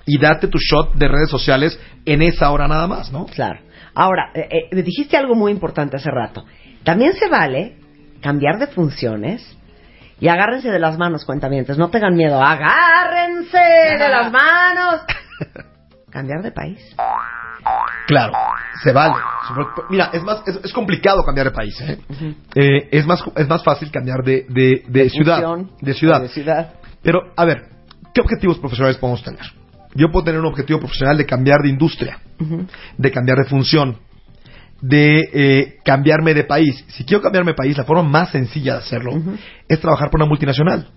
y 0.07 0.19
date 0.19 0.47
tu 0.47 0.59
shot 0.59 0.95
de 0.95 1.09
redes 1.09 1.31
sociales 1.31 1.81
en 2.05 2.23
esa 2.23 2.51
hora 2.53 2.69
nada 2.69 2.87
más, 2.87 3.11
¿no? 3.11 3.27
Claro. 3.27 3.59
Ahora, 3.97 4.31
eh, 4.35 4.69
eh, 4.71 4.83
dijiste 4.83 5.17
algo 5.17 5.35
muy 5.35 5.51
importante 5.51 5.97
hace 5.97 6.11
rato. 6.11 6.45
También 6.85 7.15
se 7.15 7.29
vale 7.31 7.79
cambiar 8.21 8.59
de 8.59 8.67
funciones 8.67 9.57
y 10.21 10.29
agárrense 10.29 10.71
de 10.71 10.79
las 10.79 10.99
manos, 10.99 11.25
cuentamientos. 11.25 11.79
No 11.79 11.89
tengan 11.89 12.15
miedo. 12.15 12.39
Agárrense 12.41 13.59
de 13.59 14.09
las 14.09 14.31
manos. 14.31 15.01
cambiar 16.11 16.43
de 16.43 16.53
país. 16.53 16.95
Claro, 18.07 18.35
se 18.83 18.93
vale. 18.93 19.15
Mira, 19.89 20.11
es 20.13 20.23
más, 20.23 20.43
es, 20.47 20.61
es 20.63 20.73
complicado 20.75 21.25
cambiar 21.25 21.47
de 21.47 21.53
país, 21.53 21.81
¿eh? 21.81 21.99
Eh, 22.55 22.89
es 22.93 23.07
más, 23.07 23.25
es 23.35 23.49
más 23.49 23.65
fácil 23.65 23.91
cambiar 23.91 24.23
de, 24.23 24.47
de, 24.49 24.85
de 24.87 25.09
ciudad, 25.09 25.43
Función, 25.43 25.77
de 25.81 25.95
ciudad. 25.95 26.21
De 26.21 26.29
ciudad. 26.29 26.75
Pero, 27.03 27.33
a 27.35 27.45
ver, 27.47 27.65
¿qué 28.15 28.21
objetivos 28.21 28.59
profesionales 28.59 28.99
podemos 28.99 29.23
tener? 29.25 29.41
Yo 29.97 30.11
puedo 30.11 30.25
tener 30.25 30.41
un 30.41 30.47
objetivo 30.47 30.79
profesional 30.79 31.17
de 31.17 31.27
cambiar 31.27 31.63
de 31.63 31.69
industria, 31.69 32.19
de 32.97 33.11
cambiar 33.11 33.39
de 33.39 33.45
función, 33.45 33.97
de 34.81 35.21
eh, 35.33 35.77
cambiarme 35.85 36.35
de 36.35 36.45
país. 36.45 36.85
Si 36.89 37.05
quiero 37.05 37.23
cambiarme 37.23 37.53
de 37.53 37.57
país, 37.57 37.77
la 37.77 37.85
forma 37.85 38.03
más 38.03 38.31
sencilla 38.31 38.75
de 38.75 38.79
hacerlo 38.81 39.13
es 39.69 39.81
trabajar 39.81 40.11
por 40.11 40.21
una 40.21 40.29
multinacional 40.29 40.89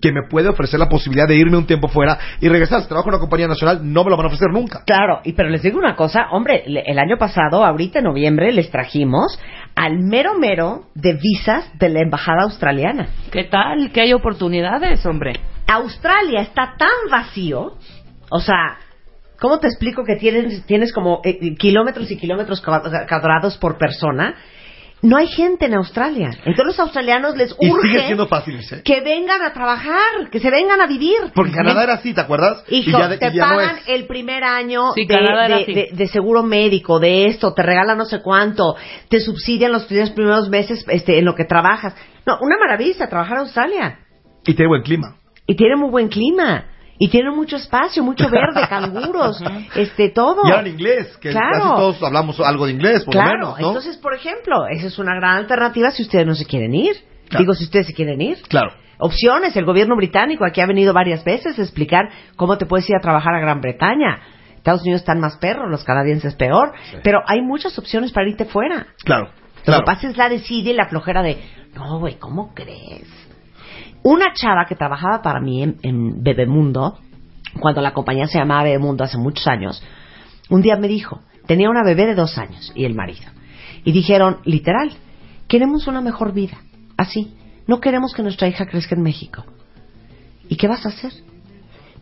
que 0.00 0.12
me 0.12 0.28
puede 0.28 0.48
ofrecer 0.48 0.78
la 0.78 0.88
posibilidad 0.88 1.26
de 1.26 1.36
irme 1.36 1.56
un 1.56 1.66
tiempo 1.66 1.88
fuera 1.88 2.18
y 2.40 2.48
regresar. 2.48 2.80
Si 2.82 2.88
trabajo 2.88 3.08
en 3.08 3.14
una 3.14 3.20
compañía 3.20 3.48
nacional, 3.48 3.80
no 3.82 4.04
me 4.04 4.10
lo 4.10 4.16
van 4.16 4.26
a 4.26 4.28
ofrecer 4.28 4.50
nunca. 4.52 4.84
Claro, 4.86 5.20
y 5.24 5.32
pero 5.32 5.48
les 5.48 5.62
digo 5.62 5.78
una 5.78 5.96
cosa, 5.96 6.28
hombre, 6.30 6.62
el 6.66 6.98
año 6.98 7.18
pasado, 7.18 7.64
ahorita 7.64 7.98
en 7.98 8.04
noviembre, 8.04 8.52
les 8.52 8.70
trajimos 8.70 9.38
al 9.74 9.98
mero 9.98 10.38
mero 10.38 10.84
de 10.94 11.14
visas 11.14 11.70
de 11.78 11.88
la 11.88 12.00
embajada 12.00 12.44
australiana. 12.44 13.08
¿Qué 13.30 13.44
tal? 13.44 13.90
Que 13.92 14.02
hay 14.02 14.12
oportunidades, 14.12 15.04
hombre. 15.04 15.34
Australia 15.66 16.42
está 16.42 16.74
tan 16.78 17.10
vacío, 17.10 17.72
o 18.30 18.40
sea, 18.40 18.78
¿Cómo 19.38 19.58
te 19.58 19.66
explico 19.66 20.02
que 20.02 20.16
tienes, 20.16 20.64
tienes 20.64 20.94
como 20.94 21.20
eh, 21.22 21.54
kilómetros 21.58 22.10
y 22.10 22.16
kilómetros 22.16 22.64
cua- 22.64 23.06
cuadrados 23.06 23.58
por 23.58 23.76
persona? 23.76 24.34
No 25.02 25.18
hay 25.18 25.26
gente 25.26 25.66
en 25.66 25.74
Australia. 25.74 26.30
Entonces 26.38 26.64
los 26.64 26.80
australianos 26.80 27.36
les 27.36 27.54
Y 27.60 27.70
urge 27.70 27.86
sigue 27.86 28.06
siendo 28.06 28.28
fácil 28.28 28.54
irse. 28.54 28.82
que 28.82 29.02
vengan 29.02 29.42
a 29.42 29.52
trabajar, 29.52 30.30
que 30.32 30.40
se 30.40 30.50
vengan 30.50 30.80
a 30.80 30.86
vivir. 30.86 31.18
Porque 31.34 31.52
Canadá 31.52 31.84
era 31.84 31.92
así, 31.96 32.14
¿te 32.14 32.22
acuerdas? 32.22 32.64
Hijo, 32.70 32.88
y 32.88 32.92
ya, 32.92 33.08
de- 33.08 33.18
te 33.18 33.26
y 33.28 33.34
ya 33.36 33.46
no 33.50 33.56
pagan 33.56 33.76
es. 33.76 33.88
el 33.88 34.06
primer 34.06 34.42
año 34.42 34.92
Sí, 34.94 35.04
de, 35.04 36.06
seguro 36.08 36.42
médico, 36.42 36.98
de 36.98 37.26
esto, 37.26 37.52
te 37.52 37.62
regalan 37.62 37.98
no 37.98 38.06
sé 38.06 38.22
cuánto, 38.22 38.74
te 39.10 39.20
subsidian 39.20 39.70
los 39.70 39.86
tres 39.86 40.12
primeros 40.12 40.48
meses 40.48 40.82
este, 40.88 41.18
en 41.18 41.26
lo 41.26 41.34
que 41.34 41.44
trabajas. 41.44 41.94
No, 42.24 42.38
una 42.40 42.56
maravilla 42.58 43.06
trabajar 43.10 43.34
en 43.36 43.40
Australia. 43.42 43.98
Y 44.46 44.54
tiene 44.54 44.68
buen 44.68 44.82
clima. 44.82 45.16
Y 45.46 45.56
tiene 45.56 45.76
muy 45.76 45.90
buen 45.90 46.08
clima. 46.08 46.64
Y 46.98 47.08
tiene 47.08 47.30
mucho 47.30 47.56
espacio, 47.56 48.02
mucho 48.02 48.28
verde, 48.30 48.66
canguros, 48.68 49.42
este, 49.74 50.08
todo. 50.10 50.42
Y 50.46 50.50
en 50.52 50.66
inglés, 50.66 51.16
que 51.18 51.30
Claro. 51.30 51.50
casi 51.52 51.68
todos 51.76 52.02
hablamos 52.02 52.40
algo 52.40 52.66
de 52.66 52.72
inglés, 52.72 53.04
por 53.04 53.12
claro, 53.12 53.32
lo 53.32 53.36
menos, 53.38 53.60
¿no? 53.60 53.68
entonces, 53.68 53.96
por 53.98 54.14
ejemplo, 54.14 54.66
esa 54.70 54.86
es 54.86 54.98
una 54.98 55.14
gran 55.14 55.36
alternativa 55.36 55.90
si 55.90 56.02
ustedes 56.02 56.26
no 56.26 56.34
se 56.34 56.46
quieren 56.46 56.74
ir. 56.74 56.94
Claro. 57.28 57.42
Digo, 57.42 57.54
si 57.54 57.64
ustedes 57.64 57.86
se 57.88 57.92
quieren 57.94 58.20
ir. 58.20 58.38
Claro. 58.48 58.70
Opciones, 58.98 59.54
el 59.56 59.66
gobierno 59.66 59.94
británico 59.96 60.46
aquí 60.46 60.60
ha 60.62 60.66
venido 60.66 60.94
varias 60.94 61.22
veces 61.22 61.58
a 61.58 61.62
explicar 61.62 62.08
cómo 62.36 62.56
te 62.56 62.64
puedes 62.64 62.88
ir 62.88 62.96
a 62.96 63.00
trabajar 63.00 63.34
a 63.34 63.40
Gran 63.40 63.60
Bretaña. 63.60 64.20
Estados 64.56 64.80
Unidos 64.82 65.02
están 65.02 65.20
más 65.20 65.36
perros, 65.36 65.66
los 65.70 65.84
canadienses 65.84 66.34
peor, 66.34 66.72
pero 67.04 67.20
hay 67.26 67.42
muchas 67.42 67.78
opciones 67.78 68.10
para 68.12 68.28
irte 68.28 68.46
fuera. 68.46 68.86
Claro. 69.04 69.24
Lo 69.24 69.62
Claro. 69.64 69.80
que 69.80 69.86
pasa 69.86 70.08
es 70.08 70.16
la 70.16 70.28
desidia 70.28 70.72
y 70.72 70.76
la 70.76 70.86
flojera 70.88 71.22
de, 71.22 71.36
no, 71.74 71.98
güey, 71.98 72.14
¿cómo 72.18 72.54
crees? 72.54 73.06
Una 74.08 74.32
chava 74.34 74.66
que 74.68 74.76
trabajaba 74.76 75.20
para 75.20 75.40
mí 75.40 75.64
en, 75.64 75.78
en 75.82 76.22
Bebemundo, 76.22 76.96
cuando 77.58 77.80
la 77.80 77.92
compañía 77.92 78.28
se 78.28 78.38
llamaba 78.38 78.62
Bebemundo 78.62 79.02
hace 79.02 79.18
muchos 79.18 79.48
años, 79.48 79.82
un 80.48 80.62
día 80.62 80.76
me 80.76 80.86
dijo, 80.86 81.22
tenía 81.48 81.68
una 81.68 81.82
bebé 81.82 82.06
de 82.06 82.14
dos 82.14 82.38
años 82.38 82.70
y 82.76 82.84
el 82.84 82.94
marido. 82.94 83.26
Y 83.82 83.90
dijeron, 83.90 84.38
literal, 84.44 84.92
queremos 85.48 85.88
una 85.88 86.00
mejor 86.00 86.32
vida, 86.32 86.56
así. 86.96 87.34
No 87.66 87.80
queremos 87.80 88.14
que 88.14 88.22
nuestra 88.22 88.46
hija 88.46 88.66
crezca 88.66 88.94
en 88.94 89.02
México. 89.02 89.44
¿Y 90.48 90.54
qué 90.54 90.68
vas 90.68 90.86
a 90.86 90.90
hacer? 90.90 91.12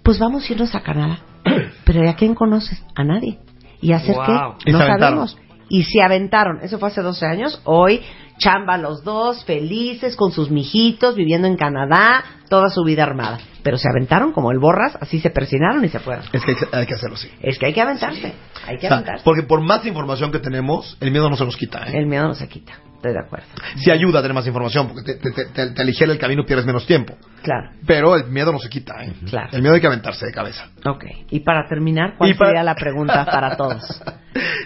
Pues 0.02 0.18
vamos 0.18 0.46
a 0.46 0.52
irnos 0.52 0.74
a 0.74 0.82
Canadá. 0.82 1.20
Pero 1.86 2.04
¿y 2.04 2.08
a 2.08 2.16
quién 2.16 2.34
conoces? 2.34 2.84
A 2.94 3.02
nadie. 3.02 3.38
¿Y 3.80 3.92
a 3.92 3.96
hacer 3.96 4.14
Wow. 4.14 4.58
qué? 4.62 4.72
No 4.72 4.78
sabemos. 4.78 5.38
Y 5.74 5.82
se 5.82 6.02
aventaron. 6.02 6.60
Eso 6.62 6.78
fue 6.78 6.88
hace 6.88 7.02
12 7.02 7.26
años. 7.26 7.60
Hoy, 7.64 8.00
chamba 8.38 8.78
los 8.78 9.02
dos, 9.02 9.44
felices, 9.44 10.14
con 10.14 10.30
sus 10.30 10.50
mijitos, 10.50 11.16
viviendo 11.16 11.48
en 11.48 11.56
Canadá, 11.56 12.22
toda 12.48 12.68
su 12.68 12.84
vida 12.84 13.02
armada. 13.02 13.38
Pero 13.64 13.76
se 13.76 13.88
aventaron 13.88 14.30
como 14.32 14.52
el 14.52 14.58
borras, 14.60 14.96
así 15.00 15.18
se 15.20 15.30
persinaron 15.30 15.84
y 15.84 15.88
se 15.88 15.98
fueron. 15.98 16.24
Es 16.32 16.44
que 16.44 16.52
hay 16.52 16.56
que- 16.56 16.76
hay 16.76 16.86
que 16.86 16.94
hacerlo 16.94 17.16
así. 17.16 17.28
Es 17.40 17.58
que 17.58 17.66
hay 17.66 17.72
que 17.72 17.80
aventarse. 17.80 18.32
Hay 18.66 18.76
que 18.78 18.86
O 18.86 18.88
sea, 18.88 18.98
aventarse. 18.98 19.24
porque 19.24 19.42
por 19.42 19.60
más 19.62 19.84
información 19.84 20.30
que 20.30 20.38
tenemos, 20.38 20.96
el 21.00 21.10
miedo 21.10 21.28
no 21.28 21.36
se 21.36 21.44
nos 21.44 21.56
quita. 21.56 21.84
¿eh? 21.88 21.98
El 21.98 22.06
miedo 22.06 22.28
no 22.28 22.34
se 22.34 22.46
quita. 22.46 22.74
Estoy 22.96 23.12
de 23.12 23.20
acuerdo. 23.26 23.46
Sí 23.76 23.90
ayuda 23.90 24.20
a 24.20 24.22
tener 24.22 24.34
más 24.34 24.46
información, 24.46 24.88
porque 24.88 25.02
te, 25.02 25.14
te, 25.16 25.30
te, 25.32 25.44
te- 25.46 25.70
te 25.72 25.82
aligera 25.82 26.10
el 26.12 26.18
camino 26.18 26.42
y 26.42 26.46
pierdes 26.46 26.64
menos 26.64 26.86
tiempo. 26.86 27.14
Claro. 27.42 27.68
Pero 27.86 28.16
el 28.16 28.26
miedo 28.30 28.50
no 28.52 28.58
se 28.58 28.68
quita. 28.70 28.94
¿eh? 29.04 29.12
Claro. 29.28 29.48
El 29.52 29.60
miedo 29.60 29.74
hay 29.74 29.80
que 29.80 29.86
aventarse 29.88 30.24
de 30.24 30.32
cabeza. 30.32 30.68
Ok. 30.86 31.04
Y 31.30 31.40
para 31.40 31.68
terminar, 31.68 32.14
¿cuál 32.16 32.30
Y 32.30 32.34
para- 32.34 32.50
sería 32.50 32.62
la 32.62 32.74
pregunta 32.74 33.24
para 33.26 33.56
todos? 33.58 33.82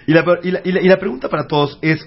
Y, 0.08 0.12
la, 0.14 0.24
y, 0.42 0.50
la, 0.50 0.60
y 0.64 0.72
la- 0.72 0.80
y 0.80 0.88
la 0.88 0.96
pregunta 0.96 1.28
para 1.28 1.46
todos 1.46 1.78
es, 1.82 2.00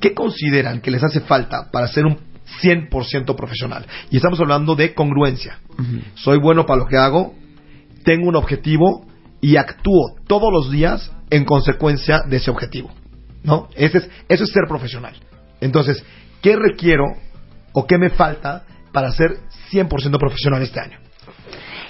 ¿qué 0.00 0.12
consideran 0.12 0.80
que 0.80 0.90
les 0.90 1.02
hace 1.02 1.20
falta 1.20 1.70
para 1.70 1.86
ser 1.88 2.04
un 2.04 2.18
100% 2.62 3.36
profesional? 3.36 3.86
Y 4.10 4.16
estamos 4.16 4.38
hablando 4.40 4.74
de 4.74 4.92
congruencia. 4.92 5.60
Soy 6.14 6.38
bueno 6.38 6.66
para 6.66 6.80
lo 6.80 6.86
que 6.86 6.96
hago, 6.98 7.34
tengo 8.04 8.28
un 8.28 8.36
objetivo 8.36 9.06
y 9.40 9.56
actúo 9.56 10.16
todos 10.26 10.52
los 10.52 10.70
días 10.70 11.10
en 11.30 11.44
consecuencia 11.44 12.22
de 12.28 12.36
ese 12.36 12.50
objetivo. 12.50 12.92
¿No? 13.44 13.68
Ese 13.76 13.98
es, 13.98 14.10
eso 14.28 14.44
es 14.44 14.50
ser 14.50 14.64
profesional. 14.68 15.14
Entonces, 15.60 16.04
¿qué 16.42 16.56
requiero 16.56 17.04
o 17.72 17.86
qué 17.86 17.98
me 17.98 18.10
falta 18.10 18.64
para 18.92 19.10
ser 19.12 19.38
100% 19.70 20.18
profesional 20.18 20.62
este 20.62 20.80
año? 20.80 20.98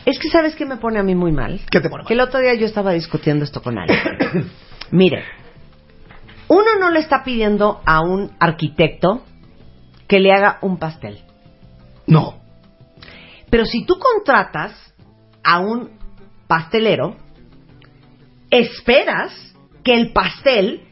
Es 0.05 0.19
que 0.19 0.29
sabes 0.29 0.55
que 0.57 0.67
me 0.67 0.77
pone 0.77 0.99
a 0.99 1.03
mí 1.03 1.15
muy 1.15 1.33
mal. 1.33 1.61
¿Qué 1.71 1.81
te 1.81 1.89
pone 1.89 2.03
mal? 2.03 2.09
Que 2.09 2.15
el 2.15 2.21
otro 2.21 2.41
día 2.41 2.55
yo 2.55 2.67
estaba 2.67 2.93
discutiendo 2.93 3.45
esto 3.45 3.63
con 3.63 3.79
alguien. 3.79 3.99
Mire, 4.91 5.23
uno 6.55 6.79
no 6.79 6.91
le 6.91 7.01
está 7.01 7.25
pidiendo 7.25 7.81
a 7.85 8.01
un 8.01 8.33
arquitecto 8.39 9.25
que 10.07 10.21
le 10.21 10.33
haga 10.33 10.59
un 10.63 10.79
pastel. 10.79 11.25
No. 12.07 12.41
Pero 13.51 13.65
si 13.65 13.85
tú 13.85 13.99
contratas 13.99 14.73
a 15.43 15.59
un 15.59 15.99
pastelero, 16.47 17.17
esperas 18.51 19.33
que 19.83 19.95
el 19.95 20.13
pastel 20.13 20.87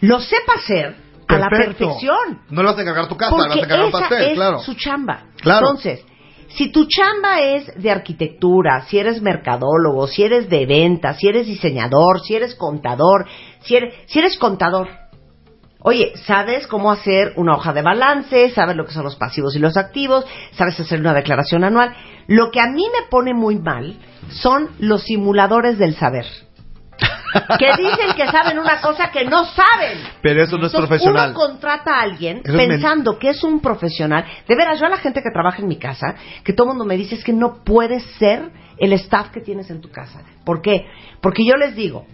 lo 0.00 0.20
sepa 0.20 0.54
hacer 0.54 0.96
a 1.26 1.38
la 1.38 1.48
perfección. 1.48 2.42
No 2.50 2.62
le 2.62 2.68
vas 2.68 2.78
a 2.78 2.82
encargar 2.82 3.08
tu 3.08 3.16
casa, 3.16 3.36
le 3.36 3.48
vas 3.48 3.56
a 3.56 3.58
encargar 3.58 3.86
un 3.86 3.92
pastel, 3.92 4.22
es 4.22 4.34
claro. 4.34 4.58
su 4.60 4.74
chamba. 4.74 5.24
Claro. 5.40 5.66
Entonces, 5.70 6.04
si 6.54 6.70
tu 6.70 6.86
chamba 6.86 7.40
es 7.40 7.72
de 7.80 7.90
arquitectura, 7.90 8.84
si 8.86 8.98
eres 8.98 9.22
mercadólogo, 9.22 10.06
si 10.08 10.24
eres 10.24 10.48
de 10.48 10.66
ventas, 10.66 11.18
si 11.18 11.28
eres 11.28 11.46
diseñador, 11.46 12.20
si 12.20 12.34
eres 12.34 12.54
contador, 12.54 13.26
si 13.60 13.76
eres, 13.76 13.94
si 14.06 14.18
eres 14.18 14.36
contador, 14.36 14.88
oye, 15.80 16.12
sabes 16.26 16.66
cómo 16.66 16.90
hacer 16.90 17.34
una 17.36 17.54
hoja 17.54 17.72
de 17.72 17.82
balance, 17.82 18.50
sabes 18.50 18.76
lo 18.76 18.84
que 18.84 18.92
son 18.92 19.04
los 19.04 19.16
pasivos 19.16 19.54
y 19.54 19.60
los 19.60 19.76
activos, 19.76 20.24
sabes 20.52 20.78
hacer 20.80 21.00
una 21.00 21.14
declaración 21.14 21.64
anual. 21.64 21.94
Lo 22.26 22.50
que 22.50 22.60
a 22.60 22.66
mí 22.66 22.84
me 22.92 23.08
pone 23.08 23.32
muy 23.32 23.58
mal 23.58 23.98
son 24.30 24.70
los 24.78 25.04
simuladores 25.04 25.78
del 25.78 25.94
saber. 25.94 26.26
Que 27.58 27.66
dicen 27.76 28.14
que 28.16 28.26
saben 28.26 28.58
una 28.58 28.80
cosa 28.80 29.10
que 29.10 29.24
no 29.24 29.44
saben. 29.44 29.98
Pero 30.22 30.42
eso 30.42 30.56
no 30.58 30.66
es 30.66 30.72
Entonces, 30.74 30.88
profesional. 30.88 31.30
Uno 31.30 31.38
contrata 31.38 31.96
a 31.98 32.02
alguien 32.02 32.38
Eso 32.44 32.52
es 32.52 32.54
men- 32.56 32.68
pensando 32.68 33.18
que 33.18 33.30
es 33.30 33.42
un 33.44 33.60
profesional. 33.60 34.24
De 34.48 34.56
veras, 34.56 34.78
yo 34.80 34.86
a 34.86 34.90
la 34.90 34.98
gente 34.98 35.22
que 35.22 35.30
trabaja 35.32 35.62
en 35.62 35.68
mi 35.68 35.76
casa, 35.78 36.14
que 36.44 36.52
todo 36.52 36.66
el 36.66 36.70
mundo 36.70 36.84
me 36.84 36.96
dice 36.96 37.14
es 37.14 37.24
que 37.24 37.32
no 37.32 37.62
puedes 37.64 38.02
ser 38.18 38.50
el 38.78 38.92
staff 38.94 39.30
que 39.30 39.40
tienes 39.40 39.70
en 39.70 39.80
tu 39.80 39.90
casa. 39.90 40.22
¿Por 40.44 40.62
qué? 40.62 40.86
Porque 41.20 41.44
yo 41.44 41.56
les 41.56 41.74
digo, 41.76 42.06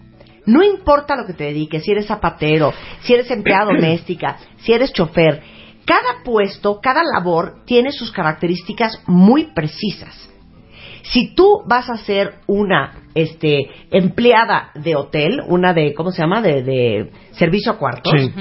no 0.46 0.62
importa 0.62 1.16
lo 1.16 1.26
que 1.26 1.32
te 1.32 1.44
dediques, 1.44 1.82
si 1.82 1.92
eres 1.92 2.06
zapatero, 2.06 2.72
si 3.00 3.14
eres 3.14 3.30
empleada 3.30 3.64
doméstica, 3.72 4.36
si 4.58 4.72
eres 4.72 4.92
chofer, 4.92 5.42
cada 5.84 6.22
puesto, 6.24 6.80
cada 6.80 7.02
labor 7.04 7.62
tiene 7.64 7.92
sus 7.92 8.10
características 8.10 9.00
muy 9.06 9.52
precisas. 9.54 10.28
Si 11.10 11.34
tú 11.34 11.62
vas 11.66 11.88
a 11.88 11.96
ser 11.98 12.34
una 12.46 13.02
este, 13.14 13.70
empleada 13.90 14.70
de 14.74 14.96
hotel, 14.96 15.40
una 15.46 15.72
de, 15.72 15.94
¿cómo 15.94 16.10
se 16.10 16.22
llama? 16.22 16.42
De, 16.42 16.62
de 16.62 17.10
servicio 17.32 17.72
a 17.72 17.78
cuartos, 17.78 18.12
Sí. 18.12 18.32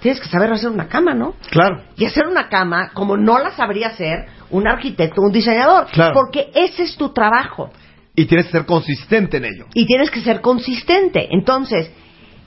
Tienes 0.00 0.20
que 0.20 0.28
saber 0.28 0.52
hacer 0.52 0.70
una 0.70 0.86
cama, 0.86 1.12
¿no? 1.12 1.34
Claro. 1.50 1.82
Y 1.96 2.04
hacer 2.04 2.28
una 2.28 2.48
cama 2.48 2.90
como 2.94 3.16
no 3.16 3.40
la 3.40 3.50
sabría 3.50 3.88
hacer 3.88 4.26
un 4.50 4.68
arquitecto, 4.68 5.20
un 5.20 5.32
diseñador. 5.32 5.86
Claro. 5.90 6.14
Porque 6.14 6.50
ese 6.54 6.84
es 6.84 6.96
tu 6.96 7.12
trabajo. 7.12 7.70
Y 8.14 8.26
tienes 8.26 8.46
que 8.46 8.52
ser 8.52 8.66
consistente 8.66 9.38
en 9.38 9.46
ello. 9.46 9.66
Y 9.74 9.86
tienes 9.86 10.10
que 10.10 10.20
ser 10.20 10.40
consistente. 10.40 11.28
Entonces, 11.32 11.90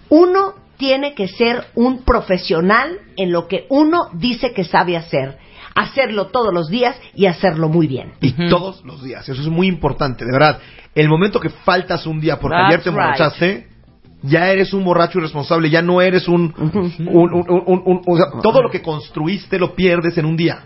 uno 0.08 0.56
tiene 0.78 1.14
que 1.14 1.28
ser 1.28 1.66
un 1.76 2.04
profesional 2.04 3.00
en 3.18 3.32
lo 3.32 3.48
que 3.48 3.66
uno 3.70 4.10
dice 4.14 4.54
que 4.54 4.64
sabe 4.64 4.98
hacer. 4.98 5.38
Hacerlo 5.76 6.28
todos 6.28 6.54
los 6.54 6.68
días 6.70 6.96
y 7.16 7.26
hacerlo 7.28 7.70
muy 7.70 7.88
bien. 7.88 8.14
Y 8.22 8.34
todos 8.50 8.84
los 8.86 9.04
días. 9.04 9.28
Eso 9.28 9.42
es 9.42 9.48
muy 9.48 9.68
importante, 9.68 10.26
de 10.26 10.32
verdad. 10.32 10.60
El 10.96 11.08
momento 11.08 11.40
que 11.40 11.50
faltas 11.50 12.06
un 12.06 12.20
día 12.20 12.40
porque 12.40 12.58
That's 12.58 12.68
ayer 12.68 12.80
te 12.84 12.90
right. 12.90 13.00
emborrachaste, 13.00 13.68
ya 14.24 14.50
eres 14.50 14.74
un 14.74 14.84
borracho 14.84 15.20
irresponsable, 15.20 15.70
ya 15.70 15.82
no 15.82 16.02
eres 16.02 16.28
un... 16.28 16.54
un- 16.58 17.08
un- 17.08 17.34
un- 17.34 17.64
un- 17.66 17.82
un- 17.86 18.02
o 18.06 18.18
sea, 18.18 18.26
todo 18.42 18.62
lo 18.62 18.70
que 18.70 18.82
construiste 18.82 19.58
lo 19.58 19.74
pierdes 19.74 20.18
en 20.18 20.26
un 20.26 20.36
día. 20.36 20.64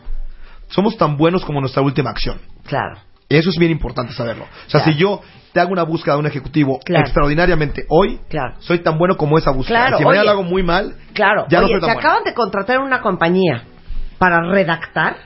Somos 0.69 0.97
tan 0.97 1.15
buenos 1.17 1.45
como 1.45 1.59
nuestra 1.61 1.81
última 1.83 2.09
acción. 2.09 2.39
Claro. 2.65 2.97
Eso 3.29 3.49
es 3.49 3.57
bien 3.57 3.71
importante 3.71 4.13
saberlo. 4.13 4.43
O 4.45 4.69
sea, 4.69 4.81
Claro. 4.81 4.91
si 4.93 4.97
yo 4.99 5.21
te 5.53 5.59
hago 5.59 5.71
una 5.71 5.83
búsqueda 5.83 6.15
de 6.15 6.19
un 6.21 6.25
ejecutivo 6.27 6.79
Claro. 6.83 7.05
extraordinariamente 7.05 7.85
hoy, 7.89 8.19
Claro. 8.29 8.55
soy 8.59 8.79
tan 8.79 8.97
bueno 8.97 9.15
como 9.17 9.37
esa 9.37 9.51
búsqueda. 9.51 9.77
Claro, 9.87 9.97
si 9.99 10.03
mañana 10.03 10.25
lo 10.25 10.31
hago 10.31 10.43
muy 10.43 10.63
mal, 10.63 10.95
Claro. 11.13 11.45
ya 11.49 11.59
no 11.59 11.65
Oye, 11.65 11.75
soy 11.75 11.81
tan 11.81 11.89
te 11.89 11.93
bueno. 11.95 11.99
acaban 12.09 12.23
de 12.23 12.33
contratar 12.33 12.75
en 12.77 12.81
una 12.81 13.01
compañía 13.01 13.63
para 14.17 14.41
redactar. 14.49 15.17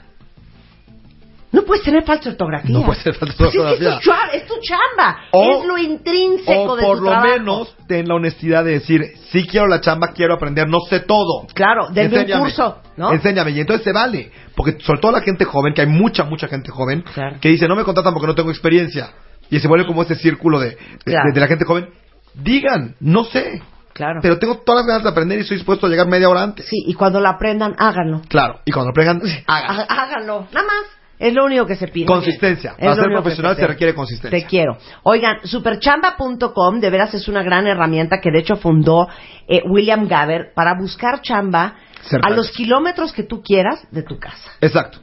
No 1.51 1.63
puedes 1.63 1.83
tener 1.83 2.03
falsa 2.03 2.29
ortografía. 2.29 2.69
No 2.71 2.85
puedes 2.85 3.03
tener 3.03 3.17
falsa 3.17 3.35
Pues 3.35 3.49
es 3.49 3.53
que 3.55 3.59
ortografía. 3.59 4.15
es, 4.33 4.45
tu 4.45 4.53
chamba. 4.61 5.17
O- 5.31 5.51
es 5.61 5.65
lo 5.65 5.77
intrínseco 5.79 6.61
O 6.73 6.75
de 6.75 6.83
por 6.83 6.97
tu 6.99 7.03
lo 7.05 7.09
trabajo. 7.09 7.27
menos 7.39 7.75
ten 7.87 8.07
la 8.07 8.13
honestidad 8.15 8.63
de 8.63 8.73
decir, 8.73 9.01
sí 9.31 9.47
quiero 9.47 9.67
la 9.67 9.81
chamba, 9.81 10.09
quiero 10.13 10.35
aprender, 10.35 10.67
no 10.69 10.79
sé 10.81 10.99
todo. 10.99 11.47
Claro, 11.55 11.87
denme 11.89 12.19
un 12.35 12.39
curso, 12.41 12.77
¿no? 12.97 13.11
Enséñame. 13.13 13.49
Y 13.51 13.61
entonces 13.61 13.83
se 13.83 13.91
vale. 13.91 14.31
Porque 14.55 14.77
sobre 14.81 14.99
todo 15.01 15.11
la 15.11 15.21
gente 15.21 15.43
joven, 15.43 15.73
que 15.73 15.81
hay 15.81 15.87
mucha, 15.87 16.23
mucha 16.23 16.47
gente 16.47 16.69
joven, 16.69 17.01
Claro. 17.15 17.37
que 17.41 17.49
dice, 17.49 17.67
no 17.67 17.75
me 17.75 17.83
contratan 17.83 18.13
porque 18.13 18.27
no 18.27 18.35
tengo 18.35 18.51
experiencia. 18.51 19.09
Y 19.49 19.59
se 19.59 19.67
vuelve 19.67 19.87
como 19.87 20.03
ese 20.03 20.13
círculo 20.15 20.59
de, 20.59 20.69
de- 20.69 20.77
Claro. 21.03 21.29
de- 21.29 21.33
de 21.33 21.39
la 21.39 21.47
gente 21.47 21.65
joven. 21.65 21.89
Digan, 22.35 22.93
no 22.99 23.23
sé. 23.23 23.59
Claro. 23.99 24.19
Pero 24.21 24.39
tengo 24.39 24.59
todas 24.59 24.85
las 24.85 24.87
ganas 24.87 25.03
de 25.03 25.09
aprender 25.09 25.37
y 25.39 25.41
estoy 25.41 25.57
dispuesto 25.57 25.85
a 25.85 25.89
llegar 25.89 26.07
media 26.07 26.29
hora 26.29 26.41
antes. 26.41 26.65
Sí, 26.67 26.77
y 26.87 26.93
cuando 26.93 27.19
la 27.19 27.31
aprendan, 27.31 27.75
háganlo. 27.77 28.21
Claro. 28.29 28.61
Y 28.63 28.71
cuando 28.71 28.87
lo 28.87 28.91
aprendan, 28.91 29.21
hagan. 29.45 29.79
Há- 29.81 29.83
Háganlo. 30.03 30.47
Nada 30.53 30.65
más. 30.65 30.85
Es 31.19 31.33
lo 31.33 31.43
único 31.43 31.65
que 31.65 31.75
se 31.75 31.89
pide. 31.89 32.05
Consistencia. 32.05 32.77
Para 32.79 32.95
ser 32.95 33.11
profesional 33.11 33.57
se 33.57 33.67
requiere 33.67 33.93
consistencia. 33.93 34.39
Te 34.39 34.45
quiero. 34.45 34.77
Oigan, 35.03 35.39
superchamba.com 35.43 36.79
de 36.79 36.89
veras 36.89 37.13
es 37.13 37.27
una 37.27 37.43
gran 37.43 37.67
herramienta 37.67 38.21
que 38.21 38.31
de 38.31 38.39
hecho 38.39 38.55
fundó 38.55 39.09
eh, 39.49 39.61
William 39.69 40.07
Gaber 40.07 40.53
para 40.55 40.75
buscar 40.79 41.21
chamba 41.21 41.75
a 42.23 42.29
los 42.29 42.51
kilómetros 42.51 43.11
que 43.11 43.23
tú 43.23 43.41
quieras 43.41 43.85
de 43.91 44.03
tu 44.03 44.17
casa. 44.17 44.49
Exacto. 44.61 44.99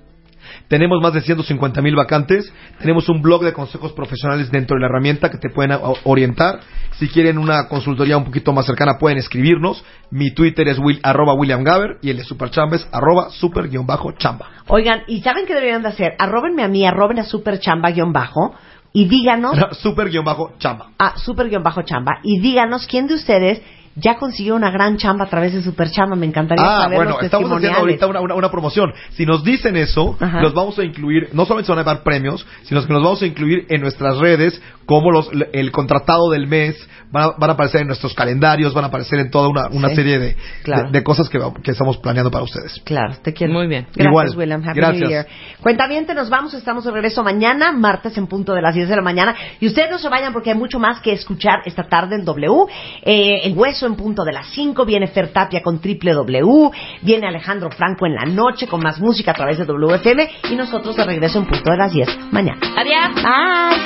Tenemos 0.68 1.00
más 1.00 1.12
de 1.12 1.20
150 1.20 1.80
mil 1.82 1.94
vacantes. 1.94 2.52
Tenemos 2.78 3.08
un 3.08 3.22
blog 3.22 3.44
de 3.44 3.52
consejos 3.52 3.92
profesionales 3.92 4.50
dentro 4.50 4.76
de 4.76 4.80
la 4.80 4.86
herramienta 4.86 5.30
que 5.30 5.38
te 5.38 5.50
pueden 5.50 5.78
orientar. 6.04 6.60
Si 6.98 7.08
quieren 7.08 7.38
una 7.38 7.68
consultoría 7.68 8.16
un 8.16 8.24
poquito 8.24 8.52
más 8.52 8.66
cercana, 8.66 8.98
pueden 8.98 9.18
escribirnos. 9.18 9.84
Mi 10.10 10.32
Twitter 10.32 10.66
es 10.68 10.78
will, 10.78 11.00
arroba 11.02 11.34
William 11.34 11.62
Gaber 11.62 11.98
y 12.02 12.10
el 12.10 12.16
de 12.16 12.24
Superchamba 12.24 12.76
es 12.76 12.88
arroba 12.92 13.30
super 13.30 13.68
guion 13.68 13.86
bajo 13.86 14.12
chamba. 14.12 14.48
Oigan, 14.68 15.02
¿y 15.06 15.20
saben 15.20 15.46
qué 15.46 15.54
deberían 15.54 15.82
de 15.82 15.88
hacer? 15.88 16.14
Arróbenme 16.18 16.62
a 16.62 16.68
mí, 16.68 16.84
arroben 16.84 17.18
a 17.20 17.24
superchamba-bajo 17.24 18.54
y 18.92 19.06
díganos, 19.06 19.56
super 19.82 20.08
guion 20.08 20.24
bajo 20.24 20.54
chamba. 20.58 20.90
a 20.98 21.16
super-chamba, 21.18 22.20
y 22.22 22.40
díganos 22.40 22.86
quién 22.86 23.06
de 23.06 23.14
ustedes 23.14 23.62
ya 23.96 24.16
consiguió 24.16 24.54
una 24.54 24.70
gran 24.70 24.96
chamba 24.98 25.24
a 25.24 25.28
través 25.28 25.54
de 25.54 25.62
Superchamba. 25.62 26.16
Me 26.16 26.26
encantaría 26.26 26.64
Ah, 26.64 26.82
saber 26.82 26.96
bueno, 26.96 27.10
los 27.12 27.22
estamos 27.22 27.50
haciendo 27.50 27.78
ahorita 27.78 28.06
una, 28.06 28.20
una- 28.20 28.34
una 28.34 28.50
promoción. 28.50 28.92
Si 29.10 29.24
nos 29.26 29.42
dicen 29.42 29.76
eso, 29.76 30.16
Ajá. 30.20 30.40
los 30.42 30.52
vamos 30.54 30.78
a 30.78 30.84
incluir, 30.84 31.30
no 31.32 31.44
solamente 31.46 31.66
se 31.66 31.72
van 31.72 31.80
a 31.80 31.84
dar 31.84 32.02
premios, 32.02 32.46
sino 32.64 32.86
que 32.86 32.92
nos 32.92 33.02
vamos 33.02 33.22
a 33.22 33.26
incluir 33.26 33.66
en 33.70 33.80
nuestras 33.80 34.18
redes, 34.18 34.60
como 34.84 35.10
los, 35.10 35.30
el 35.52 35.72
contratado 35.72 36.30
del 36.30 36.46
mes, 36.46 36.76
van 37.10 37.24
a, 37.24 37.28
van 37.38 37.50
a 37.50 37.52
aparecer 37.54 37.80
en 37.80 37.86
nuestros 37.86 38.12
calendarios, 38.14 38.74
van 38.74 38.84
a 38.84 38.88
aparecer 38.88 39.18
en 39.18 39.30
toda 39.30 39.48
una, 39.48 39.68
una 39.68 39.88
Sí, 39.88 39.94
serie 39.96 40.18
de, 40.18 40.36
claro. 40.62 40.90
de, 40.90 40.98
de 40.98 41.02
cosas 41.04 41.28
que, 41.28 41.38
estamos 41.64 41.96
planeando 41.98 42.30
para 42.30 42.44
ustedes. 42.44 42.80
Claro, 42.84 43.14
te 43.22 43.32
quiero. 43.32 43.52
Muy 43.52 43.66
bien. 43.66 43.84
Gracias, 43.94 44.06
Igual. 44.06 44.28
William. 44.36 44.62
Happy 44.62 44.78
Gracias. 44.78 45.00
New 45.00 45.08
Year. 45.10 45.26
Cuentaviente, 45.62 46.14
nos 46.14 46.28
vamos. 46.28 46.52
Estamos 46.54 46.84
de 46.84 46.90
regreso 46.90 47.22
mañana, 47.24 47.72
martes 47.72 48.16
en 48.18 48.26
punto 48.26 48.52
de 48.52 48.60
las 48.62 48.74
10 48.74 48.88
de 48.88 48.96
la 48.96 49.02
mañana. 49.02 49.34
Y 49.60 49.66
ustedes 49.68 49.90
no 49.90 49.98
se 49.98 50.08
vayan 50.08 50.32
porque 50.32 50.50
hay 50.50 50.56
mucho 50.58 50.78
más 50.78 51.00
que 51.00 51.12
escuchar 51.12 51.60
esta 51.64 51.84
tarde 51.84 52.16
en 52.16 52.24
W. 52.24 52.66
Eh, 53.02 53.40
el 53.44 53.56
hueso 53.56 53.85
en 53.86 53.96
punto 53.96 54.24
de 54.24 54.32
las 54.32 54.48
5. 54.50 54.84
Viene 54.84 55.06
Fer 55.06 55.32
Tapia 55.32 55.62
con 55.62 55.80
triple 55.80 56.12
W. 56.12 56.70
Viene 57.02 57.26
Alejandro 57.26 57.70
Franco 57.70 58.06
en 58.06 58.14
la 58.14 58.24
noche 58.24 58.66
con 58.66 58.80
más 58.80 59.00
música 59.00 59.32
a 59.32 59.34
través 59.34 59.58
de 59.58 59.64
WFM. 59.64 60.28
Y 60.50 60.56
nosotros 60.56 60.96
de 60.96 61.04
regreso 61.04 61.38
en 61.38 61.46
punto 61.46 61.70
de 61.70 61.76
las 61.76 61.92
10 61.92 62.32
mañana. 62.32 62.58
Adiós. 62.76 63.14
Bye. 63.14 63.76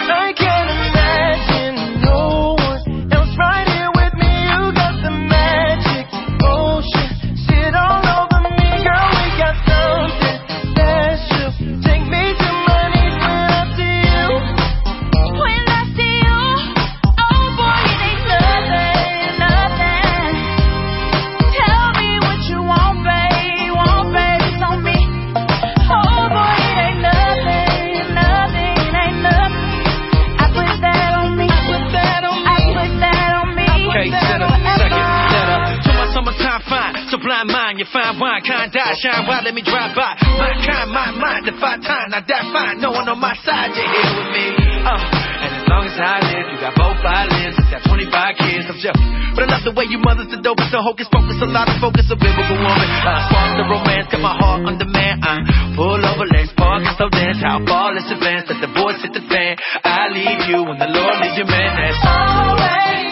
You 37.81 37.89
find 37.89 38.21
wine, 38.21 38.45
kind 38.45 38.69
die, 38.69 38.93
shine 39.01 39.25
wide, 39.25 39.41
let 39.41 39.57
me 39.57 39.65
drive 39.65 39.97
by. 39.97 40.13
My 40.37 40.53
kind, 40.61 40.93
my 40.93 41.17
mind, 41.17 41.49
defy 41.49 41.81
time, 41.81 42.13
not 42.13 42.29
that 42.29 42.45
fine. 42.53 42.77
No 42.77 42.93
one 42.93 43.09
on 43.09 43.17
my 43.17 43.33
side, 43.41 43.73
you're 43.73 43.89
here 43.89 44.13
with 44.21 44.31
me. 44.37 44.45
Uh, 44.85 45.01
and 45.01 45.51
as 45.57 45.65
long 45.65 45.89
as 45.89 45.97
I 45.97 46.21
live, 46.21 46.45
you 46.53 46.61
got 46.61 46.77
both 46.77 47.01
you 47.01 47.73
got 47.73 47.81
25 47.89 48.37
kids, 48.37 48.69
I'm 48.69 48.77
jealous. 48.85 49.01
But 49.33 49.49
I 49.49 49.57
love 49.57 49.65
the 49.65 49.73
way 49.73 49.89
you 49.89 49.97
mothers 49.97 50.29
the 50.29 50.45
dope, 50.45 50.61
so 50.69 50.85
hocus 50.85 51.09
focus, 51.09 51.41
a 51.41 51.49
lot 51.49 51.73
of 51.73 51.81
focus, 51.81 52.05
a 52.13 52.21
biblical 52.21 52.61
woman. 52.61 52.89
Uh, 53.01 53.17
spark 53.33 53.57
the 53.57 53.65
romance, 53.65 54.13
got 54.13 54.21
my 54.21 54.37
heart 54.37 54.69
on 54.69 54.77
demand. 54.77 55.25
Uh, 55.25 55.41
pull 55.73 56.05
over, 56.05 56.29
let's 56.29 56.53
park 56.61 56.85
slow 57.01 57.09
dance. 57.09 57.41
How 57.41 57.65
far 57.65 57.97
let's 57.97 58.13
advance, 58.13 58.45
let 58.53 58.61
the 58.61 58.69
voice 58.77 59.01
hit 59.01 59.17
the 59.17 59.25
fan. 59.25 59.57
I 59.89 60.13
lead 60.13 60.53
you 60.53 60.69
when 60.69 60.77
the 60.77 60.91
Lord 60.93 61.17
leads 61.25 61.41
your 61.41 61.49
man. 61.49 61.73
That's 61.81 61.97
always 62.05 63.10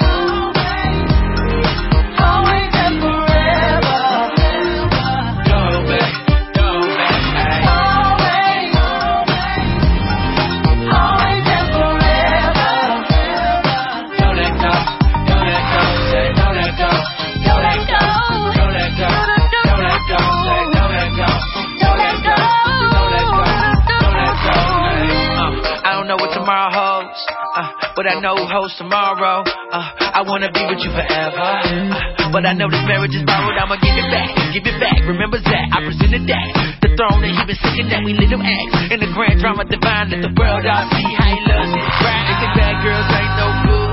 but 27.98 28.06
I 28.06 28.14
know 28.22 28.38
holds 28.46 28.78
tomorrow. 28.78 29.42
Uh, 29.42 29.82
I 29.98 30.22
wanna 30.22 30.54
be 30.54 30.62
with 30.70 30.78
you 30.86 30.94
forever, 30.94 31.34
uh, 31.34 32.30
but 32.30 32.46
I 32.46 32.54
know 32.54 32.70
this 32.70 32.86
marriage 32.86 33.10
is 33.10 33.26
borrowed. 33.26 33.58
I'ma 33.58 33.74
give 33.82 33.90
it 33.90 34.06
back, 34.14 34.30
give 34.54 34.62
it 34.62 34.78
back. 34.78 35.02
Remember 35.02 35.42
that 35.42 35.66
I 35.74 35.82
presented 35.82 36.22
that, 36.30 36.46
the 36.78 36.94
throne 36.94 37.26
that 37.26 37.34
he 37.34 37.42
been 37.42 37.58
sitting 37.58 37.90
that 37.90 38.06
We 38.06 38.14
little 38.14 38.38
acts 38.38 38.94
in 38.94 39.02
the 39.02 39.10
grand 39.10 39.42
drama 39.42 39.66
divine. 39.66 40.14
Let 40.14 40.22
the 40.22 40.30
world 40.30 40.62
all 40.62 40.86
see 40.94 41.10
how 41.10 41.26
he 41.26 41.42
loves 41.42 41.74
it. 41.74 41.86
Right? 42.06 42.38
They 42.38 42.50
bad 42.54 42.76
girls 42.86 43.08
ain't 43.10 43.34
no 43.34 43.48
good. 43.66 43.90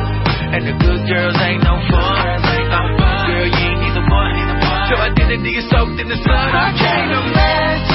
And 0.53 0.61
the 0.69 0.75
good 0.85 1.01
girls 1.09 1.37
ain't 1.41 1.65
no 1.65 1.73
fun. 1.89 2.05
Uh, 2.05 3.25
girl, 3.25 3.47
you 3.49 3.57
ain't 3.57 3.89
neither 3.89 4.05
one. 4.05 4.37
Your 4.85 5.01
identity 5.01 5.57
is 5.57 5.65
soaked 5.73 5.97
in 5.97 6.13
the 6.13 6.19
sun. 6.21 6.45
I 6.53 6.77
can't 6.77 7.09
imagine 7.09 7.94